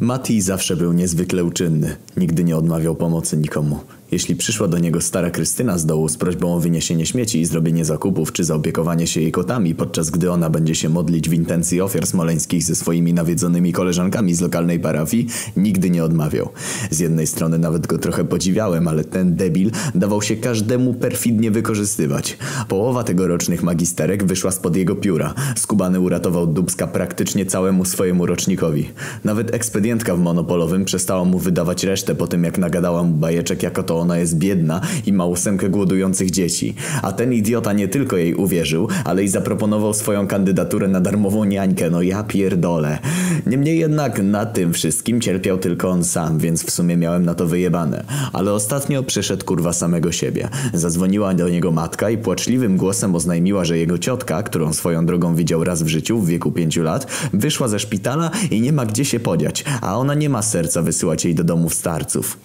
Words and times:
Mati 0.00 0.40
zawsze 0.40 0.76
był 0.76 0.92
niezwykle 0.92 1.44
uczynny. 1.44 1.96
Nigdy 2.16 2.44
nie 2.44 2.56
odmawiał 2.56 2.94
pomocy 2.94 3.36
nikomu. 3.36 3.78
Jeśli 4.10 4.36
przyszła 4.36 4.68
do 4.68 4.78
niego 4.78 5.00
stara 5.00 5.30
Krystyna 5.30 5.78
z 5.78 5.86
dołu 5.86 6.08
z 6.08 6.16
prośbą 6.16 6.54
o 6.54 6.60
wyniesienie 6.60 7.06
śmieci 7.06 7.40
i 7.40 7.46
zrobienie 7.46 7.84
zakupów 7.84 8.32
czy 8.32 8.44
zaopiekowanie 8.44 9.06
się 9.06 9.20
jej 9.20 9.32
kotami, 9.32 9.74
podczas 9.74 10.10
gdy 10.10 10.30
ona 10.30 10.50
będzie 10.50 10.74
się 10.74 10.88
modlić 10.88 11.28
w 11.28 11.32
intencji 11.32 11.80
ofiar 11.80 12.06
smoleńskich 12.06 12.62
ze 12.62 12.74
swoimi 12.74 13.14
nawiedzonymi 13.14 13.72
koleżankami 13.72 14.34
z 14.34 14.40
lokalnej 14.40 14.80
parafii, 14.80 15.26
nigdy 15.56 15.90
nie 15.90 16.04
odmawiał. 16.04 16.48
Z 16.90 16.98
jednej 16.98 17.26
strony 17.26 17.58
nawet 17.58 17.86
go 17.86 17.98
trochę 17.98 18.24
podziwiałem, 18.24 18.88
ale 18.88 19.04
ten 19.04 19.36
debil 19.36 19.70
dawał 19.94 20.22
się 20.22 20.36
każdemu 20.36 20.94
perfidnie 20.94 21.50
wykorzystywać. 21.50 22.38
Połowa 22.68 23.04
tegorocznych 23.04 23.62
magisterek 23.62 24.24
wyszła 24.24 24.50
spod 24.50 24.76
jego 24.76 24.96
pióra. 24.96 25.34
Skubany 25.56 26.00
uratował 26.00 26.46
Dubska 26.46 26.86
praktycznie 26.86 27.46
całemu 27.46 27.84
swojemu 27.84 28.26
rocznikowi. 28.26 28.90
Nawet 29.24 29.54
ekspedientka 29.54 30.16
w 30.16 30.20
monopolowym 30.20 30.84
przestała 30.84 31.24
mu 31.24 31.38
wydawać 31.38 31.84
resztę 31.84 32.14
po 32.14 32.26
tym 32.26 32.44
jak 32.44 32.58
nagadała 32.58 33.02
mu 33.02 33.14
bajeczek 33.14 33.62
jako 33.62 33.82
to 33.82 33.93
ona 33.98 34.18
jest 34.18 34.38
biedna 34.38 34.80
i 35.06 35.12
ma 35.12 35.26
ósemkę 35.26 35.68
głodujących 35.68 36.30
dzieci. 36.30 36.74
A 37.02 37.12
ten 37.12 37.32
idiota 37.32 37.72
nie 37.72 37.88
tylko 37.88 38.16
jej 38.16 38.34
uwierzył, 38.34 38.88
ale 39.04 39.24
i 39.24 39.28
zaproponował 39.28 39.94
swoją 39.94 40.26
kandydaturę 40.26 40.88
na 40.88 41.00
darmową 41.00 41.44
niańkę. 41.44 41.90
No 41.90 42.02
ja 42.02 42.22
pierdolę. 42.22 42.98
Niemniej 43.46 43.78
jednak 43.78 44.22
na 44.22 44.46
tym 44.46 44.72
wszystkim 44.72 45.20
cierpiał 45.20 45.58
tylko 45.58 45.88
on 45.88 46.04
sam, 46.04 46.38
więc 46.38 46.64
w 46.64 46.70
sumie 46.70 46.96
miałem 46.96 47.24
na 47.24 47.34
to 47.34 47.46
wyjebane. 47.46 48.04
Ale 48.32 48.52
ostatnio 48.52 49.02
przyszedł 49.02 49.44
kurwa 49.44 49.72
samego 49.72 50.12
siebie. 50.12 50.48
Zadzwoniła 50.74 51.34
do 51.34 51.48
niego 51.48 51.72
matka 51.72 52.10
i 52.10 52.18
płaczliwym 52.18 52.76
głosem 52.76 53.14
oznajmiła, 53.14 53.64
że 53.64 53.78
jego 53.78 53.98
ciotka, 53.98 54.42
którą 54.42 54.72
swoją 54.72 55.06
drogą 55.06 55.34
widział 55.34 55.64
raz 55.64 55.82
w 55.82 55.88
życiu 55.88 56.20
w 56.20 56.28
wieku 56.28 56.52
pięciu 56.52 56.82
lat, 56.82 57.06
wyszła 57.32 57.68
ze 57.68 57.78
szpitala 57.78 58.30
i 58.50 58.60
nie 58.60 58.72
ma 58.72 58.86
gdzie 58.86 59.04
się 59.04 59.20
podziać, 59.20 59.64
a 59.80 59.98
ona 59.98 60.14
nie 60.14 60.28
ma 60.28 60.42
serca 60.42 60.82
wysyłać 60.82 61.24
jej 61.24 61.34
do 61.34 61.44
domów 61.44 61.74
starców. 61.74 62.38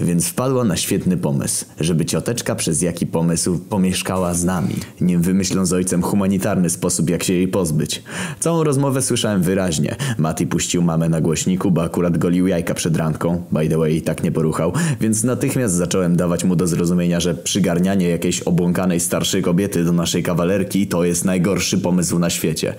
Więc 0.00 0.28
wpadła 0.28 0.64
na 0.64 0.76
świetny 0.88 1.16
pomysł, 1.16 1.64
żeby 1.80 2.04
cioteczka 2.04 2.54
przez 2.54 2.82
jaki 2.82 3.06
pomysł 3.06 3.58
pomieszkała 3.58 4.34
z 4.34 4.44
nami, 4.44 4.74
nim 5.00 5.22
wymyślą 5.22 5.66
z 5.66 5.72
ojcem 5.72 6.02
humanitarny 6.02 6.70
sposób 6.70 7.10
jak 7.10 7.24
się 7.24 7.32
jej 7.32 7.48
pozbyć. 7.48 8.02
Całą 8.40 8.64
rozmowę 8.64 9.02
słyszałem 9.02 9.42
wyraźnie. 9.42 9.96
Mati 10.18 10.46
puścił 10.46 10.82
mamę 10.82 11.08
na 11.08 11.20
głośniku, 11.20 11.70
bo 11.70 11.82
akurat 11.82 12.18
golił 12.18 12.46
jajka 12.46 12.74
przed 12.74 12.96
randką, 12.96 13.42
by 13.52 13.68
the 13.68 13.78
way 13.78 14.02
tak 14.02 14.22
nie 14.22 14.32
poruchał, 14.32 14.72
więc 15.00 15.24
natychmiast 15.24 15.74
zacząłem 15.74 16.16
dawać 16.16 16.44
mu 16.44 16.56
do 16.56 16.66
zrozumienia, 16.66 17.20
że 17.20 17.34
przygarnianie 17.34 18.08
jakiejś 18.08 18.40
obłąkanej 18.40 19.00
starszej 19.00 19.42
kobiety 19.42 19.84
do 19.84 19.92
naszej 19.92 20.22
kawalerki 20.22 20.86
to 20.86 21.04
jest 21.04 21.24
najgorszy 21.24 21.78
pomysł 21.78 22.18
na 22.18 22.30
świecie. 22.30 22.74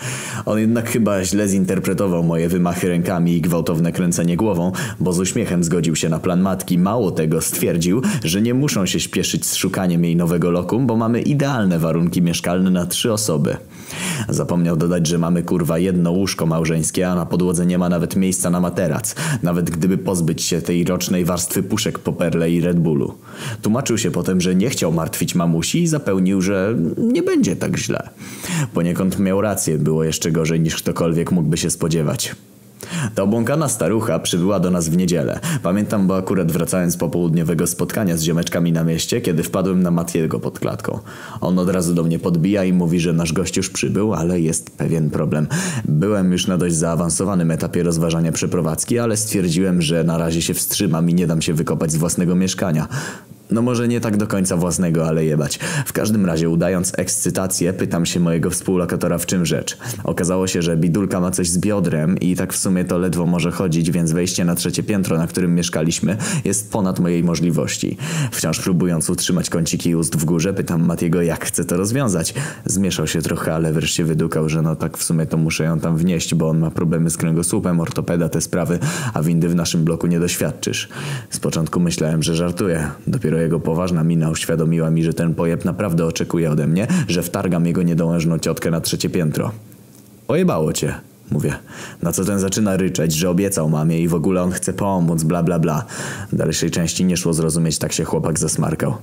On 0.46 0.60
jednak 0.60 0.90
chyba 0.90 1.24
źle 1.24 1.48
zinterpretował 1.48 2.24
moje 2.24 2.50
wymachy 2.50 2.88
rękami 2.88 3.34
i 3.34 3.42
gwałtowne 3.42 3.92
kręcenie 3.92 4.38
głową, 4.38 4.72
bo 5.00 5.14
z 5.14 5.20
uśmiechem 5.20 5.64
zgodził 5.64 5.96
się 5.96 6.10
na 6.10 6.20
plan 6.20 6.42
matki. 6.42 6.78
Mało 6.78 7.12
tego 7.12 7.42
stwierdził, 7.42 7.99
że 8.24 8.42
nie 8.42 8.54
muszą 8.54 8.86
się 8.86 9.00
śpieszyć 9.00 9.46
z 9.46 9.56
szukaniem 9.56 10.04
jej 10.04 10.16
nowego 10.16 10.52
lokum, 10.52 10.88
bo 10.88 10.96
mamy 10.96 11.22
idealne 11.22 11.80
warunki 11.80 12.22
mieszkalne 12.22 12.72
na 12.72 12.86
trzy 12.86 13.14
osoby. 13.14 13.58
Zapomniał 14.30 14.78
dodać, 14.78 15.08
że 15.08 15.18
mamy 15.18 15.44
kurwa 15.44 15.80
jedno 15.80 16.12
łóżko 16.12 16.46
małżeńskie, 16.46 17.10
a 17.10 17.16
na 17.16 17.26
podłodze 17.26 17.66
nie 17.66 17.78
ma 17.78 17.90
nawet 17.90 18.16
miejsca 18.16 18.50
na 18.50 18.60
materac. 18.60 19.16
Nawet 19.44 19.70
gdyby 19.70 19.98
pozbyć 19.98 20.44
się 20.44 20.62
tej 20.62 20.84
rocznej 20.84 21.26
warstwy 21.26 21.64
puszek 21.64 22.00
po 22.00 22.14
Perle 22.14 22.52
i 22.52 22.62
Red 22.62 22.80
Bullu. 22.80 23.14
Tłumaczył 23.62 23.98
się 23.98 24.12
potem, 24.12 24.42
że 24.42 24.56
nie 24.56 24.70
chciał 24.70 24.94
martwić 24.94 25.36
mamusi 25.36 25.84
i 25.84 25.88
zapełnił, 25.88 26.42
że 26.42 26.76
nie 26.98 27.24
będzie 27.24 27.56
tak 27.56 27.78
źle. 27.78 28.10
Poniekąd 28.74 29.20
miał 29.20 29.42
rację, 29.42 29.78
było 29.78 30.04
jeszcze 30.04 30.32
gorzej 30.32 30.60
niż 30.60 30.76
ktokolwiek 30.76 31.32
mógłby 31.32 31.58
się 31.58 31.70
spodziewać. 31.70 32.36
Ta 33.16 33.24
obłąkana 33.24 33.68
starucha 33.68 34.20
przybyła 34.20 34.60
do 34.60 34.72
nas 34.72 34.90
w 34.90 34.98
niedzielę. 34.98 35.40
Pamiętam, 35.64 36.08
bo 36.08 36.18
akurat 36.18 36.52
wracałem 36.52 36.92
z 36.92 36.98
popołudniowego 36.98 37.68
spotkania 37.68 38.18
z 38.18 38.24
ziomeczkami 38.24 38.72
na 38.72 38.84
mieście, 38.84 39.22
kiedy 39.22 39.44
wpadłem 39.44 39.84
na 39.84 39.92
Matiego 39.92 40.40
pod 40.40 40.60
klatką. 40.60 41.00
On 41.42 41.60
od 41.60 41.70
razu 41.70 41.94
do 41.94 42.04
mnie 42.04 42.20
podbija 42.20 42.64
i 42.64 42.74
mówi, 42.74 43.00
że 43.00 43.14
nasz 43.14 43.34
gość 43.34 43.58
już 43.58 43.70
przybył, 43.70 44.14
ale 44.14 44.40
jest 44.40 44.78
pewien 44.78 45.10
problem. 45.10 45.48
Byłem 45.86 46.32
już 46.32 46.48
na 46.48 46.58
dość 46.58 46.76
zaawansowanym 46.76 47.52
etapie 47.52 47.84
rozważania 47.84 48.32
przeprowadzki, 48.32 49.00
ale 49.00 49.18
stwierdziłem, 49.18 49.82
że 49.82 50.04
na 50.04 50.18
razie 50.18 50.42
się 50.42 50.54
wstrzymam 50.54 51.10
i 51.10 51.14
nie 51.14 51.28
dam 51.28 51.42
się 51.42 51.54
wykopać 51.54 51.92
z 51.92 51.96
własnego 51.96 52.36
mieszkania. 52.36 52.88
No 53.52 53.62
może 53.62 53.88
nie 53.88 54.02
tak 54.02 54.18
do 54.18 54.28
końca 54.28 54.58
własnego, 54.58 55.08
ale 55.08 55.26
jebać. 55.26 55.60
W 55.86 55.94
każdym 55.94 56.26
razie 56.26 56.50
udając 56.50 56.94
ekscytację 56.98 57.74
pytam 57.74 58.06
się 58.06 58.20
mojego 58.20 58.50
współlokatora 58.50 59.18
w 59.18 59.26
czym 59.26 59.46
rzecz. 59.46 59.78
Okazało 60.04 60.48
się, 60.48 60.62
że 60.62 60.78
bidulka 60.78 61.20
ma 61.20 61.32
coś 61.32 61.50
z 61.50 61.58
biodrem 61.58 62.20
i 62.20 62.36
tak 62.36 62.54
w 62.54 62.58
sumie 62.58 62.86
to 62.86 62.98
ledwo 62.98 63.26
może 63.26 63.52
chodzić, 63.52 63.92
więc 63.92 64.12
wejście 64.12 64.46
na 64.46 64.56
trzecie 64.56 64.84
piętro, 64.84 65.18
na 65.18 65.28
którym 65.28 65.56
mieszkaliśmy 65.56 66.18
jest 66.46 66.72
ponad 66.72 67.00
mojej 67.00 67.24
możliwości. 67.24 67.98
Wciąż 68.32 68.60
próbując 68.60 69.10
utrzymać 69.10 69.50
kąciki 69.50 69.96
ust 69.96 70.16
w 70.16 70.26
górze 70.26 70.54
pytam 70.54 70.86
Matiego 70.86 71.22
jak 71.22 71.46
chce 71.46 71.66
to 71.66 71.78
rozwiązać. 71.78 72.34
Zmieszał 72.66 73.08
się 73.08 73.22
trochę, 73.22 73.56
ale 73.56 73.74
wreszcie 73.74 74.06
wydukał, 74.06 74.50
że 74.50 74.62
no 74.62 74.76
tak 74.76 74.98
w 74.98 75.04
sumie 75.04 75.26
to 75.26 75.38
muszę 75.38 75.64
ją 75.64 75.80
tam 75.80 75.98
wnieść, 75.98 76.36
bo 76.36 76.50
on 76.50 76.60
ma 76.60 76.72
problemy 76.72 77.10
z 77.10 77.18
kręgosłupem, 77.18 77.80
ortopeda, 77.80 78.30
te 78.30 78.42
sprawy, 78.42 78.80
a 79.14 79.24
windy 79.24 79.50
w 79.50 79.56
naszym 79.56 79.84
bloku 79.84 80.08
nie 80.08 80.20
doświadczysz. 80.20 80.90
Z 81.30 81.40
początku 81.40 81.80
myślałem, 81.80 82.24
że 82.24 82.36
żartuje. 82.36 82.90
Dopiero 83.08 83.39
jego 83.42 83.60
poważna 83.60 84.04
mina 84.04 84.30
uświadomiła 84.30 84.90
mi, 84.90 85.04
że 85.04 85.14
ten 85.14 85.36
pojeb 85.36 85.66
naprawdę 85.66 86.06
oczekuje 86.06 86.52
ode 86.52 86.68
mnie, 86.68 86.88
że 87.08 87.24
wtargam 87.24 87.66
jego 87.66 87.84
niedołężną 87.84 88.40
ciotkę 88.40 88.72
na 88.72 88.82
trzecie 88.82 89.10
piętro. 89.10 89.52
Pojebało 90.28 90.74
cię, 90.74 90.96
mówię. 91.32 91.54
Na 92.02 92.12
co 92.12 92.26
ten 92.26 92.40
zaczyna 92.40 92.78
ryczeć, 92.78 93.14
że 93.14 93.30
obiecał 93.30 93.70
mamie 93.70 94.02
i 94.02 94.08
w 94.08 94.14
ogóle 94.14 94.44
on 94.44 94.52
chce 94.52 94.74
pomóc, 94.74 95.24
bla 95.24 95.44
bla 95.44 95.60
bla. 95.60 95.86
Dalszej 96.34 96.72
części 96.72 97.06
nie 97.06 97.18
szło 97.18 97.34
zrozumieć, 97.34 97.80
tak 97.80 97.94
się 97.94 98.04
chłopak 98.04 98.40
zasmarkał. 98.40 98.94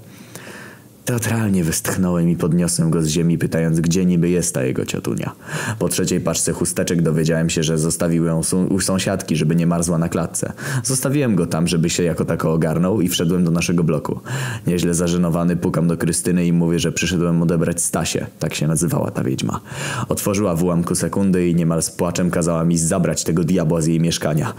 Teatralnie 1.06 1.64
westchnąłem 1.64 2.28
i 2.28 2.36
podniosłem 2.36 2.90
go 2.90 3.02
z 3.02 3.06
ziemi, 3.06 3.38
pytając, 3.38 3.80
gdzie 3.80 4.04
niby 4.04 4.28
jest 4.28 4.54
ta 4.54 4.64
jego 4.64 4.86
ciotunia. 4.86 5.32
Po 5.78 5.88
trzeciej 5.88 6.20
paczce 6.20 6.52
chusteczek 6.52 7.02
dowiedziałem 7.02 7.50
się, 7.50 7.62
że 7.62 7.78
zostawił 7.78 8.24
ją 8.24 8.40
u 8.70 8.80
sąsiadki, 8.80 9.36
żeby 9.36 9.56
nie 9.56 9.66
marzła 9.66 9.98
na 9.98 10.08
klatce. 10.08 10.52
Zostawiłem 10.84 11.36
go 11.36 11.46
tam, 11.46 11.68
żeby 11.68 11.90
się 11.90 12.02
jako 12.02 12.24
tako 12.24 12.52
ogarnął 12.52 13.00
i 13.00 13.08
wszedłem 13.08 13.44
do 13.44 13.50
naszego 13.50 13.84
bloku. 13.84 14.20
Nieźle 14.66 14.94
zażenowany 14.94 15.56
pukam 15.56 15.88
do 15.88 15.96
Krystyny 15.96 16.46
i 16.46 16.52
mówię, 16.52 16.78
że 16.78 16.92
przyszedłem 16.92 17.42
odebrać 17.42 17.82
Stasię, 17.82 18.26
tak 18.38 18.54
się 18.54 18.66
nazywała 18.66 19.10
ta 19.10 19.24
wiedźma. 19.24 19.60
Otworzyła 20.08 20.54
w 20.54 20.62
ułamku 20.62 20.94
sekundy 20.94 21.48
i 21.48 21.54
niemal 21.54 21.82
z 21.82 21.90
płaczem 21.90 22.30
kazała 22.30 22.64
mi 22.64 22.78
zabrać 22.78 23.24
tego 23.24 23.44
diabła 23.44 23.80
z 23.80 23.86
jej 23.86 24.00
mieszkania. 24.00 24.52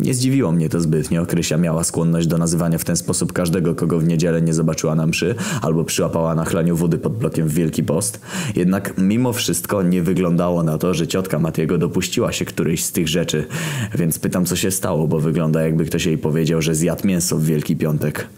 Nie 0.00 0.14
zdziwiło 0.14 0.52
mnie 0.52 0.68
to 0.68 0.80
zbytnio. 0.80 1.26
Krysia 1.26 1.56
miała 1.56 1.84
skłonność 1.84 2.26
do 2.26 2.38
nazywania 2.38 2.78
w 2.78 2.84
ten 2.84 2.96
sposób 2.96 3.32
każdego, 3.32 3.74
kogo 3.74 3.98
w 3.98 4.06
niedzielę 4.06 4.42
nie 4.42 4.54
zobaczyła 4.54 4.94
na 4.94 5.06
mszy, 5.06 5.34
albo 5.62 5.84
przyłapała 5.84 6.34
na 6.34 6.44
chlaniu 6.44 6.76
wody 6.76 6.98
pod 6.98 7.18
blokiem 7.18 7.48
w 7.48 7.52
Wielki 7.52 7.82
Post. 7.82 8.20
Jednak 8.56 8.94
mimo 8.98 9.32
wszystko 9.32 9.82
nie 9.82 10.02
wyglądało 10.02 10.62
na 10.62 10.78
to, 10.78 10.94
że 10.94 11.06
ciotka 11.06 11.38
Matiego 11.38 11.78
dopuściła 11.78 12.32
się 12.32 12.44
którejś 12.44 12.84
z 12.84 12.92
tych 12.92 13.08
rzeczy. 13.08 13.46
Więc 13.94 14.18
pytam, 14.18 14.44
co 14.44 14.56
się 14.56 14.70
stało, 14.70 15.08
bo 15.08 15.20
wygląda 15.20 15.62
jakby 15.62 15.84
ktoś 15.84 16.06
jej 16.06 16.18
powiedział, 16.18 16.62
że 16.62 16.74
zjadł 16.74 17.06
mięso 17.06 17.36
w 17.36 17.44
Wielki 17.44 17.76
Piątek. 17.76 18.28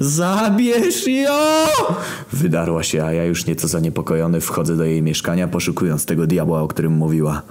Zabierz 0.00 1.06
ją! 1.06 1.32
Wydarła 2.32 2.82
się, 2.82 3.04
a 3.04 3.12
ja 3.12 3.24
już 3.24 3.46
nieco 3.46 3.68
zaniepokojony 3.68 4.40
wchodzę 4.40 4.76
do 4.76 4.84
jej 4.84 5.02
mieszkania, 5.02 5.48
poszukując 5.48 6.06
tego 6.06 6.26
diabła, 6.26 6.62
o 6.62 6.68
którym 6.68 6.92
mówiła. 6.92 7.42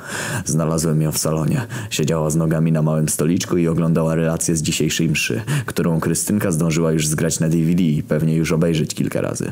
Znalazłem 0.46 1.02
ją 1.02 1.12
w 1.12 1.18
salonie. 1.18 1.68
Siedziała 1.90 2.30
z 2.30 2.36
nogami 2.36 2.72
na 2.72 2.82
małym 2.82 3.09
stoliczku 3.09 3.58
i 3.58 3.68
oglądała 3.68 4.16
relację 4.16 4.56
z 4.56 4.62
dzisiejszej 4.62 5.09
mszy, 5.09 5.42
którą 5.66 6.00
Krystynka 6.00 6.52
zdążyła 6.52 6.92
już 6.92 7.08
zgrać 7.08 7.40
na 7.40 7.50
DVD 7.50 7.84
i 7.84 8.03
pewnie 8.03 8.36
już 8.36 8.52
obejrzeć 8.52 8.96
kilka 8.96 9.22
razy. 9.22 9.52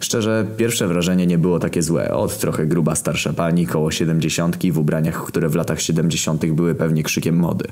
Szczerze, 0.00 0.46
pierwsze 0.56 0.88
wrażenie 0.88 1.26
nie 1.26 1.38
było 1.38 1.58
takie 1.58 1.82
złe. 1.82 2.14
Od 2.14 2.38
trochę 2.38 2.66
gruba 2.66 2.94
starsza 2.94 3.32
pani, 3.32 3.66
koło 3.66 3.90
siedemdziesiątki, 3.90 4.72
w 4.72 4.78
ubraniach, 4.78 5.24
które 5.24 5.48
w 5.48 5.54
latach 5.54 5.80
siedemdziesiątych 5.80 6.54
były 6.54 6.74
pewnie 6.74 7.02
krzykiem 7.02 7.36
mody. 7.36 7.64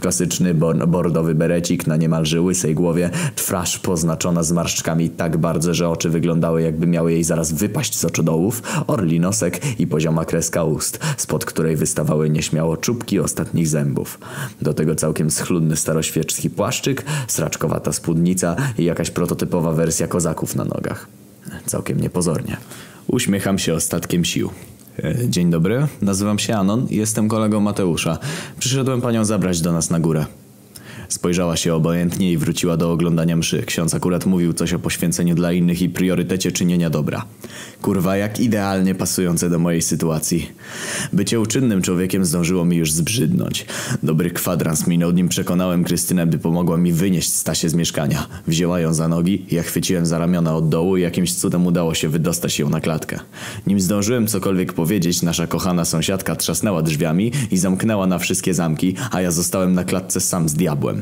Klasyczny 0.00 0.54
bordowy 0.86 1.34
berecik 1.34 1.86
na 1.86 1.96
niemalże 1.96 2.40
łysej 2.40 2.74
głowie, 2.74 3.10
twarz 3.36 3.78
poznaczona 4.08 4.42
zmarszczkami 4.42 5.10
tak 5.10 5.36
bardzo, 5.36 5.74
że 5.74 5.88
oczy 5.88 6.10
wyglądały 6.10 6.62
jakby 6.62 6.86
miały 6.86 7.12
jej 7.12 7.24
zaraz 7.24 7.52
wypaść 7.52 7.98
z 7.98 8.04
oczodołów, 8.04 8.62
orli 8.86 9.20
nosek 9.20 9.80
i 9.80 9.86
pozioma 9.86 10.24
kreska 10.24 10.64
ust, 10.64 10.98
spod 11.16 11.44
której 11.44 11.76
wystawały 11.76 12.30
nieśmiało 12.30 12.76
czubki 12.76 13.20
ostatnich 13.20 13.68
zębów. 13.68 14.18
Do 14.62 14.74
tego 14.74 14.94
całkiem 14.94 15.30
schludny 15.30 15.76
staroświecki 15.76 16.50
płaszczyk, 16.50 17.04
sraczkowata 17.26 17.92
spódnica 17.92 18.56
i 18.78 18.84
jakaś 18.84 19.10
prototypowa 19.10 19.72
wersja 19.72 20.06
kozaków 20.06 20.56
na 20.56 20.64
nogach. 20.64 21.06
Całkiem 21.66 22.00
niepozornie. 22.00 22.56
Uśmiecham 23.06 23.58
się 23.58 23.74
ostatkiem 23.74 24.24
sił. 24.24 24.50
E, 24.98 25.28
dzień 25.28 25.50
dobry, 25.50 25.86
nazywam 26.02 26.38
się 26.38 26.56
Anon 26.56 26.86
i 26.90 26.96
jestem 26.96 27.28
kolegą 27.28 27.60
Mateusza. 27.60 28.18
Przyszedłem 28.58 29.00
panią 29.00 29.24
zabrać 29.24 29.60
do 29.60 29.72
nas 29.72 29.90
na 29.90 30.00
górę. 30.00 30.26
Spojrzała 31.08 31.56
się 31.56 31.74
obojętnie 31.74 32.32
i 32.32 32.36
wróciła 32.36 32.76
do 32.76 32.92
oglądania 32.92 33.36
mszy. 33.36 33.62
Ksiądz 33.62 33.94
akurat 33.94 34.26
mówił 34.26 34.52
coś 34.52 34.72
o 34.72 34.78
poświęceniu 34.78 35.34
dla 35.34 35.52
innych 35.52 35.82
i 35.82 35.88
priorytecie 35.88 36.52
czynienia 36.52 36.90
dobra. 36.90 37.24
Kurwa, 37.82 38.16
jak 38.16 38.40
idealnie 38.40 38.94
pasujące 38.94 39.50
do 39.50 39.58
mojej 39.58 39.82
sytuacji. 39.82 40.50
Bycie 41.12 41.40
uczynnym 41.40 41.82
człowiekiem 41.82 42.24
zdążyło 42.24 42.64
mi 42.64 42.76
już 42.76 42.92
zbrzydnąć. 42.92 43.66
Dobry 44.02 44.30
kwadrans 44.30 44.86
minął, 44.86 45.10
nim 45.10 45.28
przekonałem 45.28 45.84
Krystynę, 45.84 46.26
by 46.26 46.38
pomogła 46.38 46.76
mi 46.76 46.92
wynieść 46.92 47.34
Stasię 47.34 47.68
z 47.68 47.74
mieszkania. 47.74 48.26
Wzięła 48.46 48.80
ją 48.80 48.94
za 48.94 49.08
nogi, 49.08 49.46
ja 49.50 49.62
chwyciłem 49.62 50.06
za 50.06 50.18
ramiona 50.18 50.56
od 50.56 50.68
dołu 50.68 50.96
i 50.96 51.02
jakimś 51.02 51.34
cudem 51.34 51.66
udało 51.66 51.94
się 51.94 52.08
wydostać 52.08 52.58
ją 52.58 52.70
na 52.70 52.80
klatkę. 52.80 53.20
Nim 53.66 53.80
zdążyłem 53.80 54.26
cokolwiek 54.26 54.72
powiedzieć, 54.72 55.22
nasza 55.22 55.46
kochana 55.46 55.84
sąsiadka 55.84 56.36
trzasnęła 56.36 56.82
drzwiami 56.82 57.32
i 57.50 57.58
zamknęła 57.58 58.06
na 58.06 58.18
wszystkie 58.18 58.54
zamki, 58.54 58.94
a 59.10 59.20
ja 59.20 59.30
zostałem 59.30 59.74
na 59.74 59.84
klatce 59.84 60.20
sam 60.20 60.48
z 60.48 60.54
diabłem. 60.54 60.97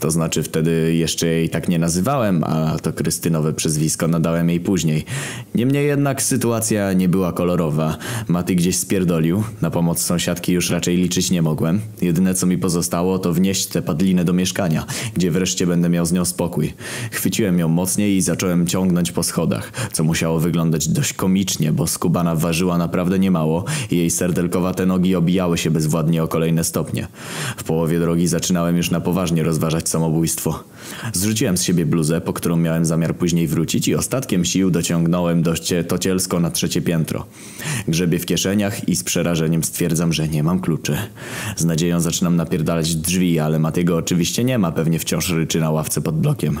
To 0.00 0.10
znaczy 0.10 0.42
wtedy 0.42 0.94
jeszcze 0.94 1.26
jej 1.26 1.50
tak 1.50 1.68
nie 1.68 1.78
nazywałem, 1.78 2.44
a 2.44 2.78
to 2.82 2.92
Krystynowe 2.92 3.52
przezwisko 3.52 4.08
nadałem 4.08 4.48
jej 4.48 4.60
później. 4.60 5.04
Niemniej 5.54 5.86
jednak 5.86 6.22
sytuacja 6.22 6.92
nie 6.92 7.08
była 7.08 7.32
kolorowa. 7.32 7.96
Maty 8.28 8.54
gdzieś 8.54 8.76
spierdolił, 8.76 9.42
na 9.62 9.70
pomoc 9.70 10.02
sąsiadki 10.02 10.52
już 10.52 10.70
raczej 10.70 10.96
liczyć 10.96 11.30
nie 11.30 11.42
mogłem. 11.42 11.80
Jedyne 12.02 12.34
co 12.34 12.46
mi 12.46 12.58
pozostało 12.58 13.18
to 13.18 13.32
wnieść 13.32 13.66
tę 13.66 13.82
padlinę 13.82 14.24
do 14.24 14.32
mieszkania, 14.32 14.86
gdzie 15.14 15.30
wreszcie 15.30 15.66
będę 15.66 15.88
miał 15.88 16.06
z 16.06 16.12
nią 16.12 16.24
spokój. 16.24 16.74
Chwyciłem 17.10 17.58
ją 17.58 17.68
mocniej 17.68 18.16
i 18.16 18.22
zacząłem 18.22 18.66
ciągnąć 18.66 19.12
po 19.12 19.22
schodach, 19.22 19.72
co 19.92 20.04
musiało 20.04 20.40
wyglądać 20.40 20.88
dość 20.88 21.12
komicznie, 21.12 21.72
bo 21.72 21.86
skubana 21.86 22.36
ważyła 22.36 22.78
naprawdę 22.78 23.18
niemało 23.18 23.64
i 23.90 23.96
jej 23.96 24.10
serdelkowate 24.10 24.86
nogi 24.86 25.16
obijały 25.16 25.58
się 25.58 25.70
bezwładnie 25.70 26.22
o 26.22 26.28
kolejne 26.28 26.64
stopnie. 26.64 27.08
W 27.56 27.64
połowie 27.64 27.98
drogi 27.98 28.26
zaczynałem 28.26 28.76
już 28.76 28.90
na 28.90 29.00
poważnie 29.00 29.42
rozważać 29.52 29.88
samobójstwo. 29.88 30.64
Zrzuciłem 31.12 31.56
z 31.56 31.62
siebie 31.62 31.86
bluzę, 31.86 32.20
po 32.20 32.32
którą 32.32 32.56
miałem 32.56 32.84
zamiar 32.84 33.16
później 33.16 33.46
wrócić 33.46 33.88
i 33.88 33.94
ostatkiem 33.94 34.44
sił 34.44 34.70
dociągnąłem 34.70 35.42
dość 35.42 35.74
tocielsko 35.88 36.40
na 36.40 36.50
trzecie 36.50 36.82
piętro. 36.82 37.26
Grzebię 37.88 38.18
w 38.18 38.26
kieszeniach 38.26 38.88
i 38.88 38.96
z 38.96 39.04
przerażeniem 39.04 39.64
stwierdzam, 39.64 40.12
że 40.12 40.28
nie 40.28 40.42
mam 40.42 40.60
kluczy. 40.60 40.96
Z 41.56 41.64
nadzieją 41.64 42.00
zaczynam 42.00 42.36
napierdalać 42.36 42.94
drzwi, 42.94 43.38
ale 43.38 43.58
Matiego 43.58 43.96
oczywiście 43.96 44.44
nie 44.44 44.58
ma, 44.58 44.72
pewnie 44.72 44.98
wciąż 44.98 45.30
ryczy 45.30 45.60
na 45.60 45.70
ławce 45.70 46.00
pod 46.00 46.20
blokiem. 46.20 46.60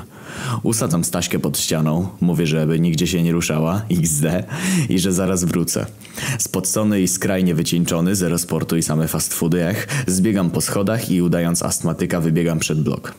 Usadzam 0.62 1.04
Staśkę 1.04 1.38
pod 1.38 1.58
ścianą, 1.58 2.08
mówię, 2.20 2.46
żeby 2.46 2.80
nigdzie 2.80 3.06
się 3.06 3.22
nie 3.22 3.32
ruszała, 3.32 3.82
xd, 3.90 4.44
i 4.88 4.98
że 4.98 5.12
zaraz 5.12 5.44
wrócę. 5.44 5.86
Spocony 6.38 7.00
i 7.00 7.08
skrajnie 7.08 7.54
wycieńczony, 7.54 8.16
zero 8.16 8.38
sportu 8.38 8.76
i 8.76 8.82
same 8.82 9.08
fast 9.08 9.34
foody, 9.34 9.64
ech, 9.64 10.04
zbiegam 10.06 10.50
po 10.50 10.60
schodach 10.60 11.10
i 11.10 11.22
udając 11.22 11.62
astmatyka 11.62 12.20
wybiegam 12.20 12.58
przed 12.58 12.82
blok. 12.82 13.14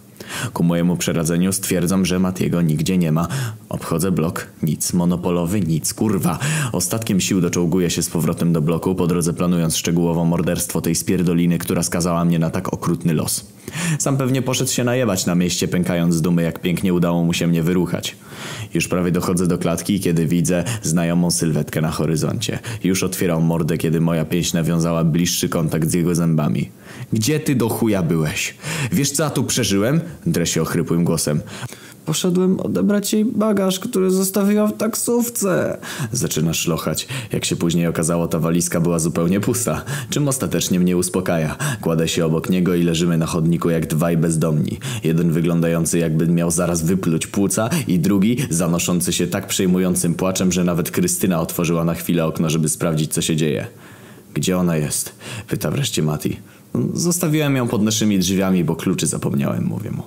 Ku 0.53 0.63
mojemu 0.63 0.97
przeradzeniu 0.97 1.53
stwierdzam, 1.53 2.05
że 2.05 2.19
Matiego 2.19 2.61
nigdzie 2.61 2.97
nie 2.97 3.11
ma. 3.11 3.27
Obchodzę 3.69 4.11
blok. 4.11 4.47
Nic. 4.63 4.93
Monopolowy 4.93 5.61
nic. 5.61 5.93
Kurwa. 5.93 6.39
Ostatkiem 6.71 7.21
sił 7.21 7.41
doczołguję 7.41 7.89
się 7.89 8.03
z 8.03 8.09
powrotem 8.09 8.53
do 8.53 8.61
bloku, 8.61 8.95
po 8.95 9.07
drodze 9.07 9.33
planując 9.33 9.77
szczegółowo 9.77 10.25
morderstwo 10.25 10.81
tej 10.81 10.95
spierdoliny, 10.95 11.57
która 11.57 11.83
skazała 11.83 12.25
mnie 12.25 12.39
na 12.39 12.49
tak 12.49 12.73
okrutny 12.73 13.13
los. 13.13 13.45
Sam 13.99 14.17
pewnie 14.17 14.41
poszedł 14.41 14.71
się 14.71 14.83
najebać 14.83 15.25
na 15.25 15.35
mieście, 15.35 15.67
pękając 15.67 16.15
z 16.15 16.21
dumy, 16.21 16.43
jak 16.43 16.59
pięknie 16.59 16.93
udało 16.93 17.23
mu 17.23 17.33
się 17.33 17.47
mnie 17.47 17.63
wyruchać. 17.63 18.15
Już 18.73 18.87
prawie 18.87 19.11
dochodzę 19.11 19.47
do 19.47 19.57
klatki, 19.57 19.99
kiedy 19.99 20.27
widzę 20.27 20.63
znajomą 20.81 21.31
sylwetkę 21.31 21.81
na 21.81 21.91
horyzoncie. 21.91 22.59
Już 22.83 23.03
otwierał 23.03 23.41
mordę, 23.41 23.77
kiedy 23.77 24.01
moja 24.01 24.25
pięść 24.25 24.53
nawiązała 24.53 25.03
bliższy 25.03 25.49
kontakt 25.49 25.89
z 25.89 25.93
jego 25.93 26.15
zębami. 26.15 26.69
Gdzie 27.13 27.39
ty 27.39 27.55
do 27.55 27.69
chuja 27.69 28.03
byłeś? 28.03 28.55
Wiesz 28.91 29.11
co 29.11 29.23
ja 29.23 29.29
tu 29.29 29.43
przeżyłem? 29.43 30.01
Drę 30.25 30.47
się 30.47 30.61
ochrypłym 30.61 31.03
głosem. 31.03 31.41
Poszedłem 32.05 32.59
odebrać 32.59 33.13
jej 33.13 33.25
bagaż, 33.25 33.79
który 33.79 34.11
zostawiła 34.11 34.67
w 34.67 34.77
taksówce. 34.77 35.77
Zaczyna 36.11 36.53
szlochać. 36.53 37.07
Jak 37.31 37.45
się 37.45 37.55
później 37.55 37.87
okazało, 37.87 38.27
ta 38.27 38.39
walizka 38.39 38.79
była 38.79 38.99
zupełnie 38.99 39.39
pusta, 39.39 39.83
czym 40.09 40.27
ostatecznie 40.27 40.79
mnie 40.79 40.97
uspokaja. 40.97 41.57
Kładę 41.81 42.07
się 42.07 42.25
obok 42.25 42.49
niego 42.49 42.75
i 42.75 42.83
leżymy 42.83 43.17
na 43.17 43.25
chodniku 43.25 43.69
jak 43.69 43.87
dwaj 43.87 44.17
bezdomni. 44.17 44.79
Jeden 45.03 45.31
wyglądający 45.31 45.99
jakby 45.99 46.27
miał 46.27 46.51
zaraz 46.51 46.81
wypluć 46.81 47.27
płuca 47.27 47.69
i 47.87 47.99
drugi 47.99 48.37
zanoszący 48.49 49.13
się 49.13 49.27
tak 49.27 49.47
przejmującym 49.47 50.15
płaczem, 50.15 50.51
że 50.51 50.63
nawet 50.63 50.91
Krystyna 50.91 51.41
otworzyła 51.41 51.83
na 51.83 51.93
chwilę 51.93 52.25
okno, 52.25 52.49
żeby 52.49 52.69
sprawdzić 52.69 53.13
co 53.13 53.21
się 53.21 53.35
dzieje. 53.35 53.67
Gdzie 54.33 54.57
ona 54.57 54.77
jest? 54.77 55.15
Pyta 55.47 55.71
wreszcie 55.71 56.03
Mati. 56.03 56.39
Zostawiłem 56.93 57.55
ją 57.55 57.67
pod 57.67 57.81
naszymi 57.81 58.19
drzwiami, 58.19 58.63
bo 58.63 58.75
kluczy 58.75 59.07
zapomniałem, 59.07 59.65
mówię 59.65 59.91
mu. 59.91 60.03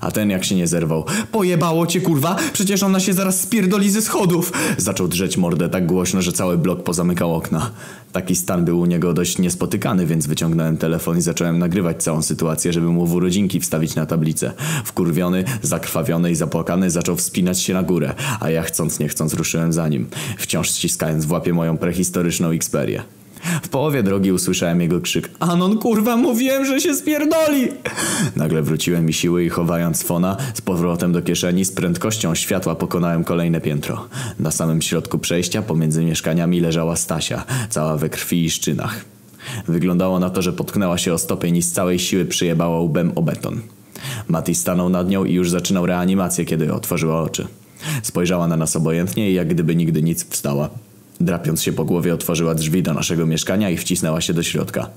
A 0.00 0.10
ten 0.10 0.30
jak 0.30 0.44
się 0.44 0.54
nie 0.54 0.66
zerwał. 0.66 1.04
Pojebało 1.32 1.86
cię 1.86 2.00
kurwa? 2.00 2.36
Przecież 2.52 2.82
ona 2.82 3.00
się 3.00 3.12
zaraz 3.12 3.40
spierdoli 3.40 3.90
ze 3.90 4.02
schodów! 4.02 4.52
Zaczął 4.76 5.08
drzeć 5.08 5.36
mordę 5.36 5.68
tak 5.68 5.86
głośno, 5.86 6.22
że 6.22 6.32
cały 6.32 6.58
blok 6.58 6.82
pozamykał 6.82 7.34
okna. 7.34 7.70
Taki 8.12 8.36
stan 8.36 8.64
był 8.64 8.80
u 8.80 8.86
niego 8.86 9.14
dość 9.14 9.38
niespotykany, 9.38 10.06
więc 10.06 10.26
wyciągnąłem 10.26 10.76
telefon 10.76 11.18
i 11.18 11.22
zacząłem 11.22 11.58
nagrywać 11.58 12.02
całą 12.02 12.22
sytuację, 12.22 12.72
żeby 12.72 12.86
mu 12.86 13.06
w 13.06 13.14
urodzinki 13.14 13.60
wstawić 13.60 13.94
na 13.94 14.06
tablicę. 14.06 14.52
Wkurwiony, 14.84 15.44
zakrwawiony 15.62 16.30
i 16.30 16.34
zapłakany 16.34 16.90
zaczął 16.90 17.16
wspinać 17.16 17.60
się 17.60 17.74
na 17.74 17.82
górę, 17.82 18.14
a 18.40 18.50
ja 18.50 18.62
chcąc 18.62 18.98
nie 18.98 19.08
chcąc 19.08 19.34
ruszyłem 19.34 19.72
za 19.72 19.88
nim, 19.88 20.06
wciąż 20.38 20.70
ściskając 20.70 21.24
w 21.24 21.32
łapie 21.32 21.52
moją 21.52 21.78
prehistoryczną 21.78 22.50
Xperię. 22.50 23.19
W 23.62 23.68
połowie 23.68 24.02
drogi 24.02 24.32
usłyszałem 24.32 24.80
jego 24.80 25.00
krzyk 25.00 25.30
Anon 25.40 25.78
kurwa 25.78 26.16
mówiłem, 26.16 26.64
że 26.64 26.80
się 26.80 26.94
spierdoli! 26.94 27.68
Nagle 28.36 28.62
wróciłem 28.62 29.06
mi 29.06 29.12
siły 29.12 29.44
i 29.44 29.48
chowając 29.48 30.02
fona 30.02 30.36
z 30.54 30.60
powrotem 30.60 31.12
do 31.12 31.22
kieszeni 31.22 31.64
z 31.64 31.72
prędkością 31.72 32.34
światła 32.34 32.74
pokonałem 32.74 33.24
kolejne 33.24 33.60
piętro. 33.60 34.08
Na 34.38 34.50
samym 34.50 34.82
środku 34.82 35.18
przejścia 35.18 35.62
pomiędzy 35.62 36.04
mieszkaniami 36.04 36.60
leżała 36.60 36.96
Stasia, 36.96 37.44
cała 37.70 37.96
we 37.96 38.08
krwi 38.08 38.44
i 38.44 38.50
szczynach. 38.50 39.04
Wyglądało 39.68 40.18
na 40.18 40.30
to, 40.30 40.42
że 40.42 40.52
potknęła 40.52 40.98
się 40.98 41.14
o 41.14 41.18
stopień 41.18 41.56
i 41.56 41.62
z 41.62 41.72
całej 41.72 41.98
siły 41.98 42.24
przyjebała 42.24 42.80
łbem 42.80 43.12
o 43.14 43.22
beton. 43.22 43.60
Mati 44.28 44.54
stanął 44.54 44.88
nad 44.88 45.08
nią 45.08 45.24
i 45.24 45.32
już 45.32 45.50
zaczynał 45.50 45.86
reanimację, 45.86 46.44
kiedy 46.44 46.74
otworzyła 46.74 47.22
oczy. 47.22 47.46
Spojrzała 48.02 48.48
na 48.48 48.56
nas 48.56 48.76
obojętnie 48.76 49.30
i 49.30 49.34
jak 49.34 49.48
gdyby 49.48 49.76
nigdy 49.76 50.02
nic 50.02 50.30
wstała. 50.30 50.70
Drapiąc 51.20 51.62
się 51.62 51.72
po 51.72 51.84
głowie 51.84 52.14
otworzyła 52.14 52.54
drzwi 52.54 52.82
do 52.82 52.94
naszego 52.94 53.26
mieszkania 53.26 53.70
i 53.70 53.76
wcisnęła 53.76 54.20
się 54.20 54.34
do 54.34 54.42
środka. 54.42 54.90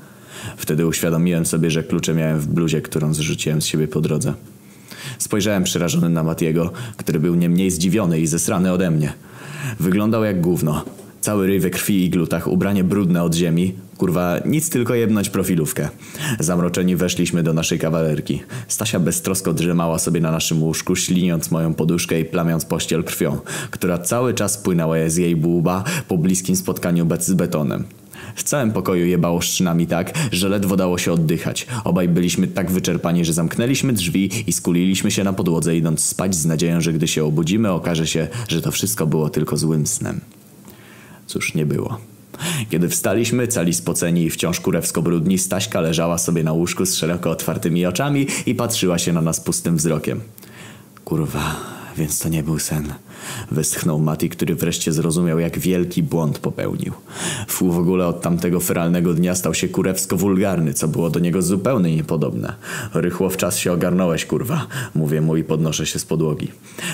Wtedy 0.57 0.87
uświadomiłem 0.87 1.45
sobie, 1.45 1.71
że 1.71 1.83
klucze 1.83 2.13
miałem 2.13 2.39
w 2.39 2.47
bluzie, 2.47 2.81
którą 2.81 3.13
zrzuciłem 3.13 3.61
z 3.61 3.65
siebie 3.65 3.87
po 3.87 4.01
drodze. 4.01 4.33
Spojrzałem 5.17 5.63
przerażony 5.63 6.09
na 6.09 6.23
Matiego, 6.23 6.71
który 6.97 7.19
był 7.19 7.35
nie 7.35 7.49
mniej 7.49 7.71
zdziwiony 7.71 8.19
i 8.19 8.27
zesrany 8.27 8.71
ode 8.71 8.91
mnie. 8.91 9.13
Wyglądał 9.79 10.23
jak 10.23 10.41
gówno. 10.41 10.85
Cały 11.23 11.47
ryj 11.47 11.59
we 11.59 11.69
krwi 11.69 12.05
i 12.05 12.09
glutach, 12.09 12.47
ubranie 12.47 12.83
brudne 12.83 13.23
od 13.23 13.35
ziemi. 13.35 13.73
Kurwa, 13.97 14.39
nic 14.45 14.69
tylko 14.69 14.95
jebnąć 14.95 15.29
profilówkę. 15.29 15.89
Zamroczeni 16.39 16.95
weszliśmy 16.95 17.43
do 17.43 17.53
naszej 17.53 17.79
kawalerki. 17.79 18.41
Stasia 18.67 18.99
beztrosko 18.99 19.53
drzemała 19.53 19.99
sobie 19.99 20.21
na 20.21 20.31
naszym 20.31 20.63
łóżku, 20.63 20.95
śliniąc 20.95 21.51
moją 21.51 21.73
poduszkę 21.73 22.19
i 22.19 22.25
plamiąc 22.25 22.65
pościel 22.65 23.03
krwią, 23.03 23.39
która 23.71 23.97
cały 23.97 24.33
czas 24.33 24.57
płynęła 24.57 24.95
z 25.07 25.15
jej 25.15 25.35
bułba 25.35 25.83
po 26.07 26.17
bliskim 26.17 26.55
spotkaniu 26.55 27.07
z 27.19 27.33
betonem. 27.33 27.83
W 28.35 28.43
całym 28.43 28.71
pokoju 28.71 29.05
jebało 29.05 29.41
szczynami 29.41 29.87
tak, 29.87 30.13
że 30.31 30.49
ledwo 30.49 30.75
dało 30.75 30.97
się 30.97 31.13
oddychać. 31.13 31.67
Obaj 31.83 32.09
byliśmy 32.09 32.47
tak 32.47 32.71
wyczerpani, 32.71 33.25
że 33.25 33.33
zamknęliśmy 33.33 33.93
drzwi 33.93 34.29
i 34.47 34.53
skuliliśmy 34.53 35.11
się 35.11 35.23
na 35.23 35.33
podłodze 35.33 35.77
idąc 35.77 36.05
spać 36.05 36.35
z 36.35 36.45
nadzieją, 36.45 36.81
że 36.81 36.93
gdy 36.93 37.07
się 37.07 37.23
obudzimy 37.23 37.71
okaże 37.71 38.07
się, 38.07 38.27
że 38.47 38.61
to 38.61 38.71
wszystko 38.71 39.07
było 39.07 39.29
tylko 39.29 39.57
złym 39.57 39.87
snem. 39.87 40.21
Cóż, 41.27 41.53
nie 41.53 41.65
było. 41.65 41.97
Kiedy 42.69 42.89
wstaliśmy, 42.89 43.47
cali 43.47 43.73
spoceni 43.73 44.23
i 44.23 44.29
wciąż 44.29 44.59
kurewsko 44.59 45.01
brudni, 45.01 45.37
Staśka 45.37 45.81
leżała 45.81 46.17
sobie 46.17 46.43
na 46.43 46.53
łóżku 46.53 46.85
z 46.85 46.95
szeroko 46.95 47.29
otwartymi 47.29 47.85
oczami 47.85 48.27
i 48.45 48.55
patrzyła 48.55 48.97
się 48.97 49.13
na 49.13 49.21
nas 49.21 49.39
pustym 49.39 49.77
wzrokiem. 49.77 50.21
Kurwa, 51.05 51.55
więc 51.97 52.19
to 52.19 52.29
nie 52.29 52.43
był 52.43 52.59
sen. 52.59 52.93
Westchnął 53.51 53.99
Mati, 53.99 54.29
który 54.29 54.55
wreszcie 54.55 54.91
zrozumiał, 54.91 55.39
jak 55.39 55.59
wielki 55.59 56.03
błąd 56.03 56.39
popełnił. 56.39 56.93
Fu 57.47 57.71
w 57.71 57.77
ogóle 57.77 58.07
od 58.07 58.21
tamtego 58.21 58.59
feralnego 58.59 59.13
dnia 59.13 59.35
stał 59.35 59.53
się 59.53 59.67
kurewsko 59.67 60.17
wulgarny, 60.17 60.73
co 60.73 60.87
było 60.87 61.09
do 61.09 61.19
niego 61.19 61.41
zupełnie 61.41 61.95
niepodobne. 61.95 62.53
Rychło 62.93 63.29
w 63.29 63.37
czas 63.37 63.57
się 63.57 63.71
ogarnąłeś, 63.71 64.25
kurwa. 64.25 64.67
Mówię 64.95 65.21
mu 65.21 65.37
i 65.37 65.43
podnoszę 65.43 65.85
się 65.85 65.99
z 65.99 66.05
podłogi. 66.05 66.51